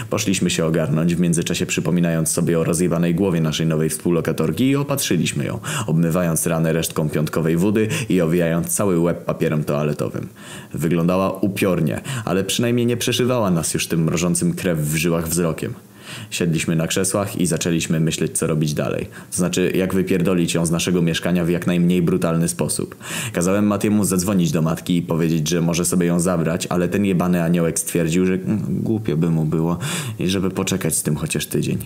Poszliśmy 0.09 0.49
się 0.49 0.65
ogarnąć, 0.65 1.15
w 1.15 1.19
międzyczasie 1.19 1.65
przypominając 1.65 2.29
sobie 2.29 2.59
o 2.59 2.63
rozjebanej 2.63 3.15
głowie 3.15 3.41
naszej 3.41 3.67
nowej 3.67 3.89
współlokatorki 3.89 4.69
i 4.69 4.75
opatrzyliśmy 4.75 5.45
ją, 5.45 5.59
obmywając 5.88 6.47
ranę 6.47 6.73
resztką 6.73 7.09
piątkowej 7.09 7.57
wody 7.57 7.88
i 8.09 8.21
owijając 8.21 8.67
cały 8.67 8.99
łeb 8.99 9.25
papierem 9.25 9.63
toaletowym. 9.63 10.27
Wyglądała 10.73 11.31
upiornie, 11.31 12.01
ale 12.25 12.43
przynajmniej 12.43 12.85
nie 12.85 12.97
przeszywała 12.97 13.51
nas 13.51 13.73
już 13.73 13.88
tym 13.88 14.03
mrożącym 14.03 14.53
krew 14.53 14.79
w 14.79 14.95
żyłach 14.95 15.27
wzrokiem. 15.27 15.73
Siedliśmy 16.29 16.75
na 16.75 16.88
krzesłach 16.88 17.41
i 17.41 17.45
zaczęliśmy 17.45 17.99
myśleć, 17.99 18.38
co 18.38 18.47
robić 18.47 18.73
dalej. 18.73 19.07
To 19.31 19.38
znaczy, 19.38 19.71
jak 19.75 19.93
wypierdolić 19.93 20.53
ją 20.53 20.65
z 20.65 20.71
naszego 20.71 21.01
mieszkania 21.01 21.45
w 21.45 21.49
jak 21.49 21.67
najmniej 21.67 22.01
brutalny 22.01 22.47
sposób. 22.47 22.95
Kazałem 23.33 23.67
Matiemu 23.67 24.03
zadzwonić 24.03 24.51
do 24.51 24.61
matki 24.61 24.97
i 24.97 25.01
powiedzieć, 25.01 25.49
że 25.49 25.61
może 25.61 25.85
sobie 25.85 26.07
ją 26.07 26.19
zabrać, 26.19 26.67
ale 26.67 26.88
ten 26.88 27.05
jebany 27.05 27.43
aniołek 27.43 27.79
stwierdził, 27.79 28.25
że 28.25 28.33
mm, 28.33 28.59
głupio 28.83 29.17
by 29.17 29.29
mu 29.29 29.45
było 29.45 29.77
i 30.19 30.27
żeby 30.27 30.49
poczekać 30.49 30.95
z 30.95 31.03
tym 31.03 31.15
chociaż 31.15 31.45
tydzień. 31.45 31.77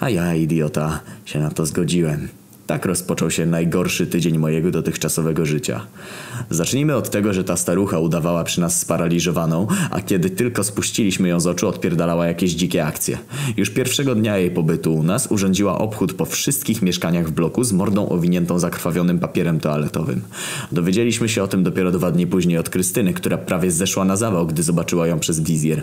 A 0.00 0.10
ja, 0.10 0.34
idiota, 0.34 1.00
się 1.24 1.40
na 1.40 1.50
to 1.50 1.66
zgodziłem. 1.66 2.28
Tak 2.66 2.86
rozpoczął 2.86 3.30
się 3.30 3.46
najgorszy 3.46 4.06
tydzień 4.06 4.38
mojego 4.38 4.70
dotychczasowego 4.70 5.46
życia. 5.46 5.80
Zacznijmy 6.50 6.96
od 6.96 7.10
tego, 7.10 7.32
że 7.32 7.44
ta 7.44 7.56
starucha 7.56 7.98
udawała 7.98 8.44
przy 8.44 8.60
nas 8.60 8.80
sparaliżowaną, 8.80 9.66
a 9.90 10.00
kiedy 10.00 10.30
tylko 10.30 10.64
spuściliśmy 10.64 11.28
ją 11.28 11.40
z 11.40 11.46
oczu, 11.46 11.68
odpierdalała 11.68 12.26
jakieś 12.26 12.52
dzikie 12.52 12.86
akcje. 12.86 13.18
Już 13.56 13.70
pierwszego 13.70 14.14
dnia 14.14 14.38
jej 14.38 14.50
pobytu 14.50 14.94
u 14.94 15.02
nas 15.02 15.26
urządziła 15.26 15.78
obchód 15.78 16.12
po 16.12 16.24
wszystkich 16.24 16.82
mieszkaniach 16.82 17.28
w 17.28 17.30
bloku 17.30 17.64
z 17.64 17.72
mordą 17.72 18.08
owiniętą 18.08 18.58
zakrwawionym 18.58 19.18
papierem 19.18 19.60
toaletowym. 19.60 20.22
Dowiedzieliśmy 20.72 21.28
się 21.28 21.42
o 21.42 21.48
tym 21.48 21.62
dopiero 21.62 21.90
dwa 21.90 22.10
dni 22.10 22.26
później 22.26 22.58
od 22.58 22.70
Krystyny, 22.70 23.12
która 23.14 23.38
prawie 23.38 23.70
zeszła 23.70 24.04
na 24.04 24.16
zawał, 24.16 24.46
gdy 24.46 24.62
zobaczyła 24.62 25.06
ją 25.06 25.18
przez 25.18 25.40
wizjer. 25.40 25.82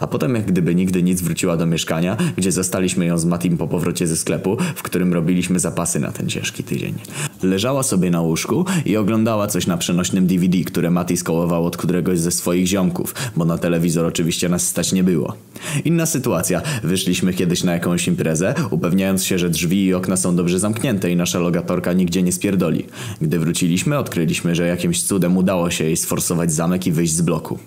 A 0.00 0.06
potem 0.06 0.34
jak 0.34 0.46
gdyby 0.46 0.74
nigdy 0.74 1.02
nic 1.02 1.22
wróciła 1.22 1.56
do 1.56 1.66
mieszkania, 1.66 2.16
gdzie 2.36 2.52
zastaliśmy 2.52 3.06
ją 3.06 3.18
z 3.18 3.24
Matim 3.24 3.58
po 3.58 3.68
powrocie 3.68 4.06
ze 4.06 4.16
sklepu, 4.16 4.56
w 4.74 4.82
którym 4.82 5.14
robiliśmy 5.14 5.58
zapasy 5.60 6.00
na 6.00 6.05
ten 6.12 6.28
ciężki 6.28 6.64
tydzień. 6.64 6.94
Leżała 7.42 7.82
sobie 7.82 8.10
na 8.10 8.20
łóżku 8.20 8.64
i 8.84 8.96
oglądała 8.96 9.46
coś 9.46 9.66
na 9.66 9.76
przenośnym 9.76 10.26
DVD, 10.26 10.58
które 10.58 10.90
Mati 10.90 11.16
skołował 11.16 11.66
od 11.66 11.76
któregoś 11.76 12.18
ze 12.18 12.30
swoich 12.30 12.66
ziomków, 12.66 13.14
bo 13.36 13.44
na 13.44 13.58
telewizor 13.58 14.06
oczywiście 14.06 14.48
nas 14.48 14.66
stać 14.66 14.92
nie 14.92 15.04
było. 15.04 15.34
Inna 15.84 16.06
sytuacja. 16.06 16.62
Wyszliśmy 16.82 17.34
kiedyś 17.34 17.64
na 17.64 17.72
jakąś 17.72 18.08
imprezę, 18.08 18.54
upewniając 18.70 19.24
się, 19.24 19.38
że 19.38 19.50
drzwi 19.50 19.84
i 19.84 19.94
okna 19.94 20.16
są 20.16 20.36
dobrze 20.36 20.58
zamknięte 20.58 21.10
i 21.10 21.16
nasza 21.16 21.38
logatorka 21.38 21.92
nigdzie 21.92 22.22
nie 22.22 22.32
spierdoli. 22.32 22.86
Gdy 23.20 23.38
wróciliśmy, 23.38 23.98
odkryliśmy, 23.98 24.54
że 24.54 24.66
jakimś 24.66 25.02
cudem 25.02 25.36
udało 25.36 25.70
się 25.70 25.84
jej 25.84 25.96
sforsować 25.96 26.52
zamek 26.52 26.86
i 26.86 26.92
wyjść 26.92 27.12
z 27.12 27.22
bloku. 27.22 27.58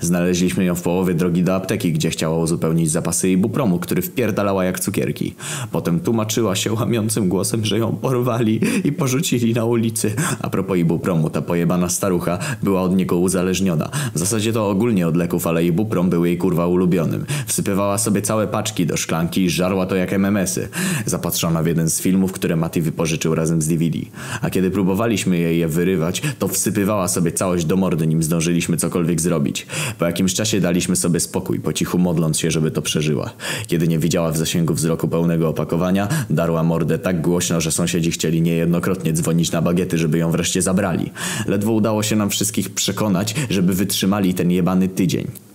Znaleźliśmy 0.00 0.64
ją 0.64 0.74
w 0.74 0.82
połowie 0.82 1.14
drogi 1.14 1.42
do 1.42 1.54
apteki, 1.54 1.92
gdzie 1.92 2.10
chciała 2.10 2.38
uzupełnić 2.38 2.90
zapasy 2.90 3.30
ibupromu, 3.30 3.78
który 3.78 4.02
wpierdalała 4.02 4.64
jak 4.64 4.80
cukierki. 4.80 5.34
Potem 5.72 6.00
tłumaczyła 6.00 6.56
się 6.56 6.72
łamiącym 6.72 7.28
głosem, 7.28 7.64
że 7.64 7.78
ją 7.78 7.96
porwali 7.96 8.60
i 8.84 8.92
porzucili 8.92 9.54
na 9.54 9.64
ulicy. 9.64 10.14
A 10.40 10.50
propos 10.50 10.78
ibupromu, 10.78 11.30
ta 11.30 11.42
pojebana 11.42 11.88
starucha 11.88 12.38
była 12.62 12.82
od 12.82 12.96
niego 12.96 13.18
uzależniona. 13.18 13.90
W 14.14 14.18
zasadzie 14.18 14.52
to 14.52 14.68
ogólnie 14.68 15.08
od 15.08 15.16
leków, 15.16 15.46
ale 15.46 15.64
ibuprom 15.64 16.10
był 16.10 16.24
jej 16.24 16.38
kurwa 16.38 16.66
ulubionym. 16.66 17.24
Wsypywała 17.46 17.98
sobie 17.98 18.22
całe 18.22 18.46
paczki 18.46 18.86
do 18.86 18.96
szklanki 18.96 19.44
i 19.44 19.50
żarła 19.50 19.86
to 19.86 19.96
jak 19.96 20.12
MMS-y. 20.12 20.68
Zapatrzona 21.06 21.62
w 21.62 21.66
jeden 21.66 21.90
z 21.90 22.00
filmów, 22.00 22.32
które 22.32 22.56
Mati 22.56 22.82
wypożyczył 22.82 23.34
razem 23.34 23.62
z 23.62 23.68
DVD. 23.68 23.98
A 24.42 24.50
kiedy 24.50 24.70
próbowaliśmy 24.70 25.38
jej 25.38 25.58
je 25.58 25.68
wyrywać, 25.68 26.22
to 26.38 26.48
wsypywała 26.48 27.08
sobie 27.08 27.32
całość 27.32 27.64
do 27.64 27.76
mordy, 27.76 28.06
nim 28.06 28.22
zdążyliśmy 28.22 28.76
cokolwiek 28.76 29.20
zrobić. 29.20 29.66
Po 29.98 30.06
jakimś 30.06 30.34
czasie 30.34 30.60
daliśmy 30.60 30.96
sobie 30.96 31.20
spokój, 31.20 31.60
po 31.60 31.72
cichu 31.72 31.98
modląc 31.98 32.38
się, 32.38 32.50
żeby 32.50 32.70
to 32.70 32.82
przeżyła. 32.82 33.30
Kiedy 33.66 33.88
nie 33.88 33.98
widziała 33.98 34.30
w 34.30 34.36
zasięgu 34.36 34.74
wzroku 34.74 35.08
pełnego 35.08 35.48
opakowania, 35.48 36.08
darła 36.30 36.62
mordę 36.62 36.98
tak 36.98 37.20
głośno, 37.20 37.60
że 37.60 37.72
sąsiedzi 37.72 38.10
chcieli 38.10 38.42
niejednokrotnie 38.42 39.12
dzwonić 39.12 39.52
na 39.52 39.62
bagiety, 39.62 39.98
żeby 39.98 40.18
ją 40.18 40.30
wreszcie 40.30 40.62
zabrali. 40.62 41.10
Ledwo 41.46 41.72
udało 41.72 42.02
się 42.02 42.16
nam 42.16 42.30
wszystkich 42.30 42.70
przekonać, 42.70 43.34
żeby 43.50 43.74
wytrzymali 43.74 44.34
ten 44.34 44.50
jebany 44.50 44.88
tydzień. 44.88 45.49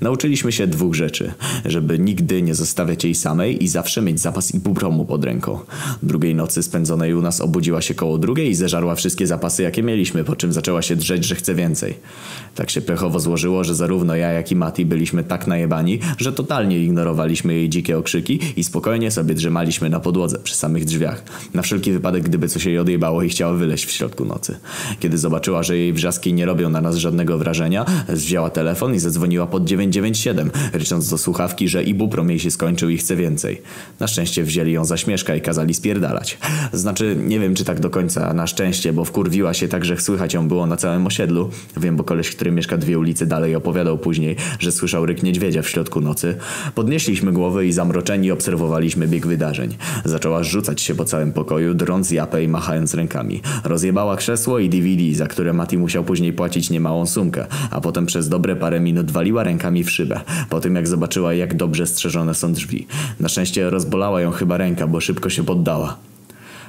Nauczyliśmy 0.00 0.52
się 0.52 0.66
dwóch 0.66 0.94
rzeczy. 0.94 1.32
Żeby 1.64 1.98
nigdy 1.98 2.42
nie 2.42 2.54
zostawiać 2.54 3.04
jej 3.04 3.14
samej 3.14 3.64
i 3.64 3.68
zawsze 3.68 4.02
mieć 4.02 4.20
zapas 4.20 4.54
ibupromu 4.54 5.04
pod 5.04 5.24
ręką. 5.24 5.58
Drugiej 6.02 6.34
nocy 6.34 6.62
spędzonej 6.62 7.14
u 7.14 7.22
nas 7.22 7.40
obudziła 7.40 7.82
się 7.82 7.94
koło 7.94 8.18
drugiej 8.18 8.50
i 8.50 8.54
zeżarła 8.54 8.94
wszystkie 8.94 9.26
zapasy 9.26 9.62
jakie 9.62 9.82
mieliśmy, 9.82 10.24
po 10.24 10.36
czym 10.36 10.52
zaczęła 10.52 10.82
się 10.82 10.96
drzeć, 10.96 11.24
że 11.24 11.34
chce 11.34 11.54
więcej. 11.54 11.94
Tak 12.54 12.70
się 12.70 12.80
pechowo 12.80 13.20
złożyło, 13.20 13.64
że 13.64 13.74
zarówno 13.74 14.16
ja 14.16 14.32
jak 14.32 14.52
i 14.52 14.56
Mati 14.56 14.84
byliśmy 14.84 15.24
tak 15.24 15.46
najebani, 15.46 16.00
że 16.18 16.32
totalnie 16.32 16.78
ignorowaliśmy 16.78 17.54
jej 17.54 17.68
dzikie 17.68 17.98
okrzyki 17.98 18.40
i 18.56 18.64
spokojnie 18.64 19.10
sobie 19.10 19.34
drzemaliśmy 19.34 19.90
na 19.90 20.00
podłodze 20.00 20.38
przy 20.38 20.54
samych 20.54 20.84
drzwiach. 20.84 21.22
Na 21.54 21.62
wszelki 21.62 21.92
wypadek, 21.92 22.22
gdyby 22.22 22.48
coś 22.48 22.64
jej 22.64 22.78
odjebało 22.78 23.22
i 23.22 23.28
chciała 23.28 23.52
wyleźć 23.52 23.84
w 23.84 23.90
środku 23.90 24.24
nocy. 24.24 24.56
Kiedy 25.00 25.18
zobaczyła, 25.18 25.62
że 25.62 25.76
jej 25.76 25.92
wrzaski 25.92 26.32
nie 26.32 26.46
robią 26.46 26.70
na 26.70 26.80
nas 26.80 26.96
żadnego 26.96 27.38
wrażenia, 27.38 27.84
wzięła 28.08 28.50
telefon 28.50 28.94
i 28.94 28.98
zadzwoniła 28.98 29.46
pod 29.46 29.64
997, 29.68 30.50
rycząc 30.72 31.10
do 31.10 31.18
słuchawki, 31.18 31.68
że 31.68 31.82
ibuprom 31.82 32.30
jej 32.30 32.38
się 32.38 32.50
skończył 32.50 32.88
i 32.88 32.98
chce 32.98 33.16
więcej. 33.16 33.62
Na 34.00 34.06
szczęście 34.06 34.44
wzięli 34.44 34.72
ją 34.72 34.84
za 34.84 34.96
śmieszka 34.96 35.34
i 35.34 35.40
kazali 35.40 35.74
spierdalać. 35.74 36.38
Znaczy, 36.72 37.16
nie 37.26 37.40
wiem 37.40 37.54
czy 37.54 37.64
tak 37.64 37.80
do 37.80 37.90
końca 37.90 38.34
na 38.34 38.46
szczęście, 38.46 38.92
bo 38.92 39.04
wkurwiła 39.04 39.54
się 39.54 39.68
tak, 39.68 39.84
że 39.84 40.00
słychać 40.00 40.34
ją 40.34 40.48
było 40.48 40.66
na 40.66 40.76
całym 40.76 41.06
osiedlu. 41.06 41.50
Wiem, 41.76 41.96
bo 41.96 42.04
koleś, 42.04 42.30
który 42.30 42.50
mieszka 42.50 42.76
dwie 42.76 42.98
ulice 42.98 43.26
dalej 43.26 43.54
opowiadał 43.54 43.98
później, 43.98 44.36
że 44.58 44.72
słyszał 44.72 45.06
ryk 45.06 45.22
niedźwiedzia 45.22 45.62
w 45.62 45.68
środku 45.68 46.00
nocy. 46.00 46.36
Podnieśliśmy 46.74 47.32
głowy 47.32 47.66
i 47.66 47.72
zamroczeni 47.72 48.30
obserwowaliśmy 48.30 49.08
bieg 49.08 49.26
wydarzeń. 49.26 49.76
Zaczęła 50.04 50.42
rzucać 50.42 50.80
się 50.80 50.94
po 50.94 51.04
całym 51.04 51.32
pokoju, 51.32 51.74
drąc 51.74 52.10
japę 52.10 52.44
i 52.44 52.48
machając 52.48 52.94
rękami. 52.94 53.40
Rozjebała 53.64 54.16
krzesło 54.16 54.58
i 54.58 54.68
DVD, 54.68 55.14
za 55.14 55.26
które 55.26 55.52
Mati 55.52 55.78
musiał 55.78 56.04
później 56.04 56.32
płacić 56.32 56.70
niemałą 56.70 57.06
sumkę, 57.06 57.46
a 57.70 57.80
potem 57.80 58.06
przez 58.06 58.28
dobre 58.28 58.56
parę 58.56 58.80
minut 58.80 59.10
waliła 59.10 59.42
rękami 59.48 59.84
w 59.84 59.90
szybę, 59.90 60.20
po 60.50 60.60
tym 60.60 60.74
jak 60.76 60.88
zobaczyła 60.88 61.34
jak 61.34 61.56
dobrze 61.56 61.86
strzeżone 61.86 62.34
są 62.34 62.52
drzwi. 62.52 62.86
Na 63.20 63.28
szczęście 63.28 63.70
rozbolała 63.70 64.20
ją 64.20 64.30
chyba 64.30 64.56
ręka, 64.56 64.86
bo 64.86 65.00
szybko 65.00 65.30
się 65.30 65.44
poddała. 65.44 65.96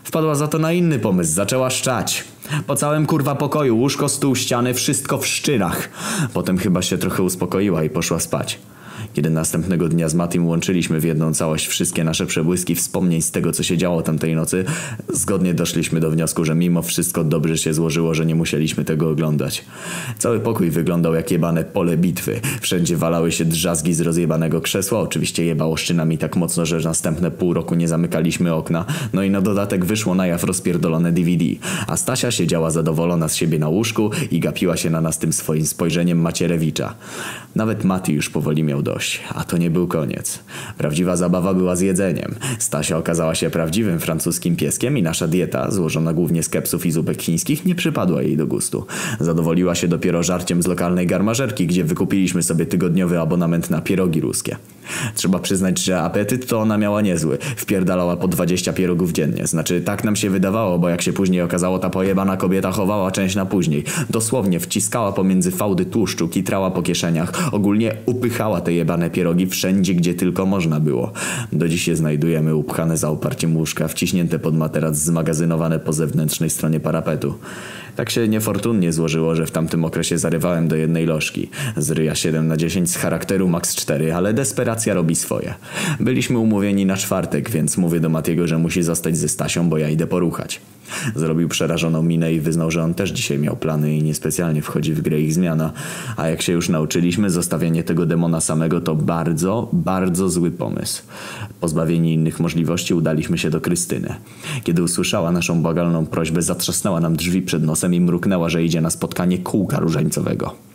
Wpadła 0.04 0.36
za 0.36 0.48
to 0.48 0.60
na 0.60 0.74
inny 0.74 1.00
pomysł, 1.00 1.34
zaczęła 1.34 1.70
szczać. 1.70 2.24
Po 2.68 2.76
całym 2.76 3.06
kurwa 3.06 3.36
pokoju, 3.36 3.78
łóżko, 3.78 4.10
stół, 4.10 4.36
ściany, 4.36 4.74
wszystko 4.74 5.18
w 5.18 5.28
szczyrach. 5.28 5.90
Potem 6.34 6.58
chyba 6.58 6.82
się 6.82 6.98
trochę 6.98 7.24
uspokoiła 7.24 7.84
i 7.84 7.90
poszła 7.90 8.20
spać. 8.20 8.60
Kiedy 9.14 9.30
następnego 9.30 9.90
dnia 9.90 10.10
z 10.10 10.14
Matim 10.14 10.48
łączyliśmy 10.48 11.00
w 11.00 11.04
jedną 11.04 11.34
całość 11.34 11.68
wszystkie 11.68 12.04
nasze 12.04 12.26
przebłyski 12.26 12.76
wspomnień 12.76 13.22
z 13.22 13.32
tego, 13.32 13.52
co 13.52 13.64
się 13.64 13.78
działo 13.78 14.02
tamtej 14.02 14.36
nocy, 14.36 14.66
zgodnie 15.14 15.54
doszliśmy 15.54 16.00
do 16.00 16.12
wniosku, 16.12 16.46
że 16.46 16.56
mimo 16.56 16.82
wszystko 16.82 17.24
dobrze 17.24 17.58
się 17.58 17.74
złożyło, 17.74 18.14
że 18.14 18.26
nie 18.26 18.36
musieliśmy 18.36 18.86
tego 18.86 19.10
oglądać. 19.10 19.66
Cały 20.18 20.40
pokój 20.40 20.70
wyglądał 20.70 21.14
jak 21.14 21.32
jebane 21.32 21.64
pole 21.64 21.98
bitwy. 21.98 22.40
Wszędzie 22.62 22.98
walały 22.98 23.32
się 23.32 23.46
drzazgi 23.46 23.94
z 23.94 24.02
rozjebanego 24.02 24.62
krzesła, 24.62 25.00
oczywiście 25.00 25.46
jebało 25.46 25.78
szczynami 25.78 26.18
tak 26.18 26.36
mocno, 26.36 26.66
że 26.66 26.80
następne 26.80 27.32
pół 27.32 27.54
roku 27.54 27.76
nie 27.76 27.88
zamykaliśmy 27.88 28.54
okna, 28.54 28.86
no 29.14 29.24
i 29.24 29.30
na 29.30 29.42
dodatek 29.42 29.86
wyszło 29.86 30.16
na 30.16 30.28
jaw 30.28 30.44
rozpierdolone 30.44 31.12
DVD. 31.12 31.46
A 31.88 31.98
Stasia 31.98 32.32
siedziała 32.32 32.72
zadowolona 32.72 33.28
z 33.28 33.36
siebie 33.36 33.60
na 33.60 33.70
łóżku 33.70 34.10
i 34.32 34.40
gapiła 34.40 34.78
się 34.78 34.90
na 34.90 35.02
nas 35.02 35.20
tym 35.20 35.34
swoim 35.34 35.66
spojrzeniem 35.66 36.22
Macierewicza. 36.22 36.96
Nawet 37.56 37.84
Mati 37.84 38.14
już 38.14 38.30
powoli 38.30 38.64
miał 38.64 38.82
dość, 38.94 39.20
a 39.36 39.44
to 39.44 39.58
nie 39.58 39.70
był 39.70 39.88
koniec. 39.88 40.40
Prawdziwa 40.78 41.16
zabawa 41.16 41.54
była 41.54 41.76
z 41.76 41.82
jedzeniem. 41.82 42.36
Stasia 42.60 42.98
okazała 42.98 43.36
się 43.36 43.50
prawdziwym 43.50 44.00
francuskim 44.00 44.56
pieskiem 44.56 44.98
i 44.98 45.04
nasza 45.04 45.28
dieta, 45.28 45.72
złożona 45.72 46.14
głównie 46.14 46.44
z 46.44 46.50
kepsów 46.50 46.86
i 46.86 46.92
zupek 46.92 47.22
chińskich, 47.22 47.66
nie 47.66 47.76
przypadła 47.76 48.22
jej 48.22 48.38
do 48.38 48.48
gustu. 48.48 48.86
Zadowoliła 49.20 49.76
się 49.76 49.88
dopiero 49.88 50.24
żarciem 50.24 50.64
z 50.64 50.68
lokalnej 50.68 51.08
garmażerki, 51.08 51.68
gdzie 51.68 51.84
wykupiliśmy 51.84 52.44
sobie 52.44 52.66
tygodniowy 52.66 53.20
abonament 53.20 53.70
na 53.70 53.82
pierogi 53.82 54.22
ruskie. 54.22 54.56
Trzeba 55.16 55.40
przyznać, 55.40 55.80
że 55.80 56.02
apetyt 56.02 56.48
to 56.48 56.60
ona 56.60 56.78
miała 56.78 57.02
niezły. 57.02 57.38
Wpierdalała 57.56 58.18
po 58.18 58.28
20 58.28 58.74
pierogów 58.74 59.12
dziennie. 59.12 59.48
Znaczy, 59.48 59.82
tak 59.82 60.04
nam 60.04 60.16
się 60.16 60.30
wydawało, 60.30 60.80
bo 60.80 60.90
jak 60.90 61.02
się 61.02 61.14
później 61.14 61.42
okazało, 61.42 61.80
ta 61.80 61.90
pojebana 61.90 62.38
kobieta 62.38 62.72
chowała 62.72 63.12
część 63.12 63.36
na 63.36 63.46
później. 63.46 63.84
Dosłownie 64.10 64.60
wciskała 64.60 65.12
pomiędzy 65.12 65.52
fałdy 65.52 65.86
tłuszczu, 65.86 66.28
kitrała 66.28 66.72
po 66.72 66.82
kieszeniach. 66.82 67.54
Ogólnie 67.54 67.96
upychała 68.06 68.62
te 68.62 68.74
jebane 68.80 69.10
pierogi 69.10 69.48
wszędzie, 69.48 69.94
gdzie 69.94 70.14
tylko 70.14 70.46
można 70.46 70.80
było. 70.80 71.12
Do 71.54 71.68
dziś 71.68 71.88
je 71.88 71.96
znajdujemy 71.96 72.56
upchane 72.56 72.98
za 72.98 73.10
oparciem 73.10 73.58
łóżka, 73.58 73.88
wciśnięte 73.88 74.40
pod 74.40 74.56
materac, 74.56 74.98
zmagazynowane 74.98 75.80
po 75.80 75.94
zewnętrznej 75.94 76.50
stronie 76.50 76.80
parapetu. 76.80 77.34
Tak 77.96 78.10
się 78.10 78.28
niefortunnie 78.28 78.94
złożyło, 78.94 79.36
że 79.36 79.46
w 79.46 79.52
tamtym 79.52 79.86
okresie 79.86 80.18
zarywałem 80.18 80.68
do 80.68 80.76
jednej 80.76 81.06
lożki. 81.06 81.50
Z 81.78 81.92
ryja 81.92 82.16
7 82.16 82.48
na 82.48 82.58
10 82.58 82.92
z 82.92 82.98
charakteru 82.98 83.48
max 83.48 83.76
4, 83.76 84.14
ale 84.14 84.34
desperacja 84.34 84.94
robi 84.94 85.16
swoje. 85.16 85.54
Byliśmy 86.00 86.40
umówieni 86.40 86.86
na 86.86 86.98
czwartek, 86.98 87.50
więc 87.50 87.78
mówię 87.78 88.00
do 88.00 88.10
Matiego, 88.10 88.48
że 88.48 88.58
musi 88.58 88.84
zostać 88.84 89.18
ze 89.18 89.30
Stasią, 89.30 89.70
bo 89.70 89.78
ja 89.78 89.90
idę 89.90 90.08
poruchać. 90.08 90.62
Zrobił 91.16 91.50
przerażoną 91.50 92.04
minę 92.04 92.34
i 92.34 92.40
wyznał, 92.40 92.72
że 92.72 92.84
on 92.84 92.94
też 92.94 93.12
dzisiaj 93.12 93.40
miał 93.40 93.56
plany 93.56 93.96
i 93.96 94.04
niespecjalnie 94.04 94.62
wchodzi 94.62 94.94
w 94.94 95.02
grę 95.02 95.22
ich 95.22 95.34
zmiana. 95.34 95.72
A 96.18 96.28
jak 96.28 96.42
się 96.42 96.54
już 96.54 96.70
nauczyliśmy, 96.70 97.30
zostawienie 97.30 97.84
tego 97.84 98.06
demona 98.06 98.42
samego 98.42 98.69
to 98.82 98.96
bardzo, 98.96 99.70
bardzo 99.74 100.30
zły 100.30 100.52
pomysł. 100.52 101.04
Pozbawieni 101.60 102.14
innych 102.14 102.40
możliwości 102.40 102.94
udaliśmy 102.94 103.38
się 103.38 103.50
do 103.50 103.62
Krystyny. 103.62 104.16
Kiedy 104.64 104.84
usłyszała 104.84 105.32
naszą 105.32 105.62
bagalną 105.62 106.06
prośbę, 106.06 106.42
zatrzasnęła 106.42 107.00
nam 107.00 107.16
drzwi 107.16 107.42
przed 107.42 107.64
nosem 107.64 107.94
i 107.94 108.02
mruknęła, 108.02 108.50
że 108.50 108.64
idzie 108.64 108.82
na 108.82 108.90
spotkanie 108.90 109.38
kółka 109.38 109.80
różańcowego. 109.80 110.69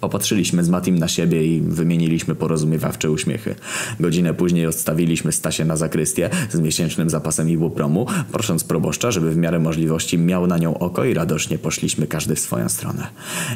Popatrzyliśmy 0.00 0.64
z 0.64 0.68
Matim 0.68 0.98
na 0.98 1.08
siebie 1.08 1.46
i 1.46 1.60
wymieniliśmy 1.60 2.34
porozumiewawcze 2.34 3.10
uśmiechy. 3.10 3.54
Godzinę 4.00 4.34
później 4.34 4.66
odstawiliśmy 4.66 5.32
Stasię 5.32 5.64
na 5.64 5.76
zakrystię 5.76 6.30
z 6.50 6.60
miesięcznym 6.60 7.10
zapasem 7.10 7.50
ibupromu, 7.50 8.06
prosząc 8.32 8.64
proboszcza, 8.64 9.10
żeby 9.10 9.30
w 9.30 9.36
miarę 9.36 9.58
możliwości 9.58 10.18
miał 10.18 10.46
na 10.46 10.58
nią 10.58 10.78
oko 10.78 11.04
i 11.04 11.14
radośnie 11.14 11.58
poszliśmy 11.58 12.06
każdy 12.06 12.34
w 12.34 12.40
swoją 12.40 12.68
stronę. 12.68 13.06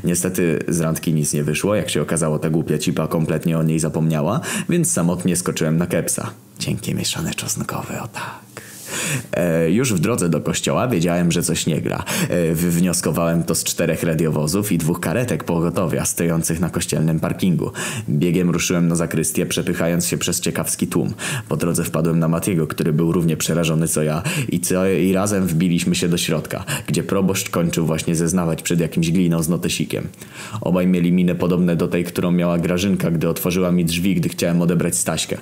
Niestety 0.05 0.59
z 0.69 0.81
randki 0.81 1.15
nic 1.15 1.33
nie 1.33 1.45
wyszło, 1.45 1.75
jak 1.75 1.91
się 1.91 2.03
okazało 2.03 2.39
ta 2.39 2.51
głupia 2.51 2.79
cipa 2.79 3.09
kompletnie 3.09 3.59
o 3.59 3.63
niej 3.63 3.79
zapomniała, 3.79 4.41
więc 4.69 4.93
samotnie 4.93 5.37
skoczyłem 5.37 5.77
na 5.77 5.87
kepsa. 5.87 6.31
Cienkie 6.59 6.95
mieszane 6.95 7.35
czosnkowe, 7.35 8.03
o 8.03 8.09
tak. 8.09 8.52
E, 9.33 9.71
już 9.71 9.95
w 9.95 9.99
drodze 9.99 10.29
do 10.29 10.41
kościoła 10.41 10.89
wiedziałem, 10.89 11.33
że 11.33 11.43
coś 11.43 11.67
nie 11.67 11.81
gra. 11.81 12.05
E, 12.29 12.55
wywnioskowałem 12.55 13.43
to 13.43 13.55
z 13.55 13.65
czterech 13.65 14.03
radiowozów 14.03 14.73
i 14.73 14.79
dwóch 14.79 15.01
karetek 15.01 15.45
pogotowia 15.45 16.05
stojących 16.05 16.61
na 16.61 16.71
kościelnym 16.71 17.21
parkingu. 17.21 17.71
Biegiem 18.09 18.51
ruszyłem 18.51 18.89
na 18.89 18.97
zakrystię, 18.97 19.47
przepychając 19.47 20.07
się 20.07 20.19
przez 20.19 20.41
ciekawski 20.41 20.87
tłum. 20.87 21.15
Po 21.49 21.57
drodze 21.57 21.85
wpadłem 21.85 22.19
na 22.19 22.29
Matiego, 22.29 22.67
który 22.67 22.93
był 22.93 23.13
równie 23.13 23.37
przerażony 23.37 23.89
co 23.89 24.03
ja 24.03 24.23
i, 24.49 24.61
co, 24.61 24.89
i 24.89 25.13
razem 25.13 25.47
wbiliśmy 25.47 25.95
się 25.95 26.09
do 26.09 26.17
środka, 26.17 26.65
gdzie 26.87 27.03
proboszcz 27.03 27.51
kończył 27.51 27.87
właśnie 27.87 28.15
zeznawać 28.15 28.63
przed 28.63 28.81
jakimś 28.81 29.11
gliną 29.11 29.43
z 29.43 29.49
notesikiem. 29.49 30.09
Obaj 30.61 30.87
mieli 30.87 31.13
minę 31.13 31.35
podobne 31.35 31.77
do 31.77 31.89
tej, 31.89 32.05
którą 32.05 32.31
miała 32.31 32.59
Grażynka, 32.59 33.11
gdy 33.11 33.29
otworzyła 33.29 33.73
mi 33.73 33.85
drzwi, 33.85 34.15
gdy 34.15 34.29
chciałem 34.29 34.63
odebrać 34.63 34.97
Staśkę. 34.97 35.39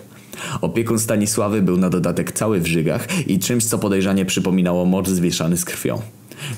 Opiekun 0.60 0.98
Stanisławy 0.98 1.62
był 1.62 1.76
na 1.76 1.90
dodatek 1.90 2.32
cały 2.32 2.60
w 2.60 2.66
żygach 2.66 3.28
i 3.28 3.38
czymś, 3.38 3.64
co 3.64 3.78
podejrzanie 3.78 4.24
przypominało 4.24 4.84
mocz 4.84 5.08
zwieszany 5.08 5.56
z 5.56 5.64
krwią. 5.64 6.00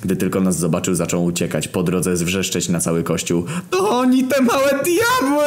Gdy 0.02 0.16
tylko 0.16 0.40
nas 0.40 0.58
zobaczył, 0.58 0.94
zaczął 0.94 1.24
uciekać, 1.24 1.68
po 1.68 1.82
drodze 1.82 2.16
zwrzeszczeć 2.16 2.68
na 2.68 2.80
cały 2.80 3.02
kościół. 3.02 3.44
To 3.70 3.90
oni 3.90 4.24
te 4.24 4.42
małe 4.42 4.70
diabły! 4.70 5.41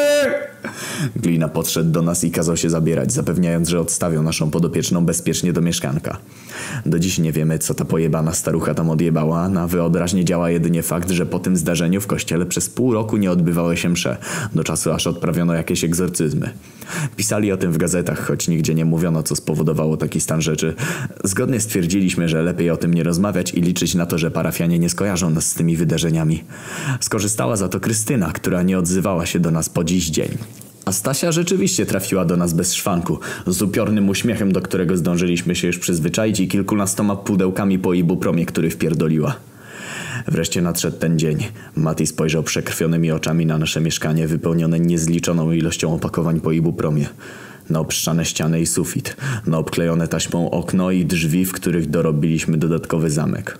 Glina 1.15 1.47
podszedł 1.47 1.91
do 1.91 2.01
nas 2.01 2.24
i 2.24 2.31
kazał 2.31 2.57
się 2.57 2.69
zabierać, 2.69 3.13
zapewniając, 3.13 3.69
że 3.69 3.79
odstawią 3.79 4.24
naszą 4.24 4.51
podopieczną 4.51 5.05
bezpiecznie 5.05 5.53
do 5.53 5.62
mieszkanka. 5.62 6.17
Do 6.85 7.00
dziś 7.00 7.19
nie 7.19 7.31
wiemy, 7.31 7.59
co 7.59 7.74
ta 7.74 7.85
pojebana 7.85 8.33
starucha 8.33 8.74
tam 8.74 8.89
odjebała. 8.89 9.50
Na 9.50 9.67
wyobraźnię 9.67 10.25
działa 10.25 10.50
jedynie 10.50 10.83
fakt, 10.83 11.12
że 11.12 11.25
po 11.25 11.39
tym 11.39 11.57
zdarzeniu 11.57 12.01
w 12.01 12.07
kościele 12.07 12.45
przez 12.45 12.69
pół 12.69 12.93
roku 12.93 13.17
nie 13.17 13.31
odbywały 13.31 13.77
się 13.77 13.89
msze, 13.89 14.17
do 14.55 14.63
czasu 14.63 14.91
aż 14.91 15.07
odprawiono 15.07 15.53
jakieś 15.53 15.83
egzorcyzmy. 15.83 16.50
Pisali 17.15 17.51
o 17.51 17.57
tym 17.57 17.71
w 17.71 17.77
gazetach, 17.77 18.27
choć 18.27 18.47
nigdzie 18.47 18.75
nie 18.75 18.85
mówiono, 18.85 19.24
co 19.24 19.35
spowodowało 19.35 19.97
taki 19.97 20.21
stan 20.21 20.41
rzeczy. 20.41 20.74
Zgodnie 21.24 21.59
stwierdziliśmy, 21.59 22.29
że 22.29 22.41
lepiej 22.41 22.69
o 22.69 22.77
tym 22.77 22.93
nie 22.93 23.03
rozmawiać 23.03 23.53
i 23.53 23.62
liczyć 23.62 23.95
na 23.95 24.05
to, 24.05 24.17
że 24.17 24.31
parafianie 24.31 24.79
nie 24.79 24.89
skojarzą 24.89 25.29
nas 25.29 25.47
z 25.47 25.53
tymi 25.53 25.77
wydarzeniami. 25.77 26.43
Skorzystała 27.00 27.55
za 27.55 27.69
to 27.69 27.79
Krystyna, 27.79 28.31
która 28.31 28.63
nie 28.63 28.79
odzywała 28.79 29.25
się 29.25 29.39
do 29.39 29.51
nas 29.51 29.69
po 29.69 29.83
dziś 29.83 30.09
dzień. 30.09 30.38
A 30.86 30.92
Stasia 30.92 31.32
rzeczywiście 31.32 31.86
trafiła 31.86 32.25
do 32.25 32.38
nas 32.38 32.54
bez 32.54 32.74
szwanku, 32.74 33.20
z 33.48 33.62
upiornym 33.62 34.10
uśmiechem, 34.10 34.51
do 34.51 34.62
którego 34.62 34.98
zdążyliśmy 34.98 35.56
się 35.56 35.68
już 35.68 35.80
przyzwyczaić 35.80 36.39
i 36.39 36.48
kilkunastoma 36.48 37.15
pudełkami 37.15 37.80
po 37.80 37.94
ibupromie, 37.94 38.46
który 38.46 38.70
wpierdoliła. 38.70 39.36
Wreszcie 40.27 40.62
nadszedł 40.62 40.98
ten 40.98 41.20
dzień. 41.20 41.38
Mati 41.75 42.08
spojrzał 42.08 42.44
przekrwionymi 42.44 43.12
oczami 43.12 43.46
na 43.46 43.58
nasze 43.58 43.82
mieszkanie, 43.82 44.27
wypełnione 44.27 44.80
niezliczoną 44.80 45.51
ilością 45.51 45.94
opakowań 45.94 46.42
po 46.42 46.51
ibupromie. 46.51 47.10
Na 47.70 47.80
obszczane 47.80 48.25
ściany 48.25 48.62
i 48.62 48.65
sufit, 48.65 49.18
na 49.48 49.58
obklejone 49.58 50.08
taśmą 50.08 50.50
okno 50.50 50.92
i 50.92 51.06
drzwi, 51.06 51.46
w 51.46 51.51
których 51.51 51.89
dorobiliśmy 51.89 52.58
dodatkowy 52.58 53.10
zamek. 53.10 53.60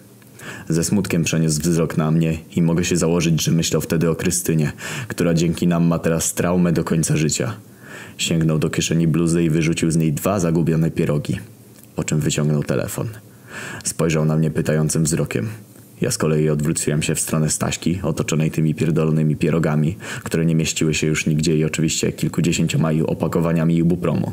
Ze 0.70 0.84
smutkiem 0.84 1.24
przeniósł 1.24 1.62
wzrok 1.62 1.98
na 1.98 2.12
mnie 2.12 2.38
i 2.56 2.62
mogę 2.62 2.86
się 2.86 2.98
założyć, 2.98 3.44
że 3.44 3.52
myślał 3.52 3.82
wtedy 3.82 4.10
o 4.10 4.16
Krystynie, 4.16 4.72
która 5.08 5.34
dzięki 5.34 5.68
nam 5.68 5.84
ma 5.84 6.00
teraz 6.00 6.34
traumę 6.34 6.72
do 6.72 6.84
końca 6.84 7.18
życia. 7.18 7.54
Sięgnął 8.18 8.60
do 8.60 8.70
kieszeni 8.70 9.08
bluzy 9.08 9.44
i 9.44 9.50
wyrzucił 9.50 9.92
z 9.92 9.96
niej 9.96 10.14
dwa 10.14 10.40
zagubione 10.40 10.92
pierogi, 10.92 11.40
po 11.96 12.04
czym 12.04 12.20
wyciągnął 12.20 12.64
telefon. 12.64 13.08
Spojrzał 13.84 14.26
na 14.26 14.38
mnie 14.38 14.52
pytającym 14.52 15.04
wzrokiem. 15.04 15.48
Ja 16.02 16.12
z 16.12 16.18
kolei 16.18 16.50
odwróciłem 16.50 17.02
się 17.02 17.16
w 17.16 17.20
stronę 17.20 17.50
Staśki, 17.50 18.00
otoczonej 18.04 18.52
tymi 18.52 18.76
pierdolonymi 18.76 19.36
pierogami, 19.36 19.98
które 20.24 20.46
nie 20.46 20.56
mieściły 20.56 20.94
się 20.94 21.08
już 21.08 21.26
nigdzie 21.26 21.58
i 21.58 21.66
oczywiście 21.66 22.12
kilkudziesięcioma 22.12 22.90
opakowaniami 23.08 23.78
ibupromu. 23.78 24.32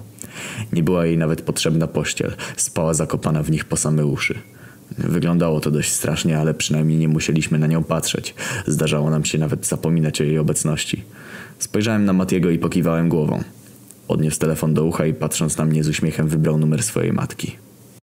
Nie 0.73 0.83
była 0.83 1.07
jej 1.07 1.19
nawet 1.19 1.43
potrzebna 1.43 1.87
pościel, 1.87 2.33
spała 2.57 2.95
zakopana 2.95 3.43
w 3.43 3.51
nich 3.51 3.65
po 3.65 3.77
same 3.77 4.07
uszy. 4.07 4.35
Wyglądało 4.99 5.61
to 5.61 5.71
dość 5.71 5.93
strasznie, 5.93 6.39
ale 6.39 6.55
przynajmniej 6.55 6.99
nie 6.99 7.09
musieliśmy 7.09 7.59
na 7.59 7.67
nią 7.67 7.85
patrzeć. 7.85 8.35
Zdarzało 8.67 9.11
nam 9.11 9.25
się 9.25 9.39
nawet 9.39 9.67
zapominać 9.67 10.21
o 10.21 10.25
jej 10.25 10.39
obecności. 10.39 11.05
Spojrzałem 11.59 12.05
na 12.05 12.13
Matiego 12.13 12.51
i 12.51 12.59
pokiwałem 12.59 13.09
głową. 13.09 13.43
Odniósł 14.09 14.38
telefon 14.38 14.75
do 14.75 14.85
ucha 14.85 15.07
i 15.07 15.14
patrząc 15.14 15.57
na 15.57 15.64
mnie 15.64 15.85
z 15.85 15.88
uśmiechem 15.88 16.29
wybrał 16.29 16.59
numer 16.59 16.83
swojej 16.83 17.12
matki. 17.12 17.57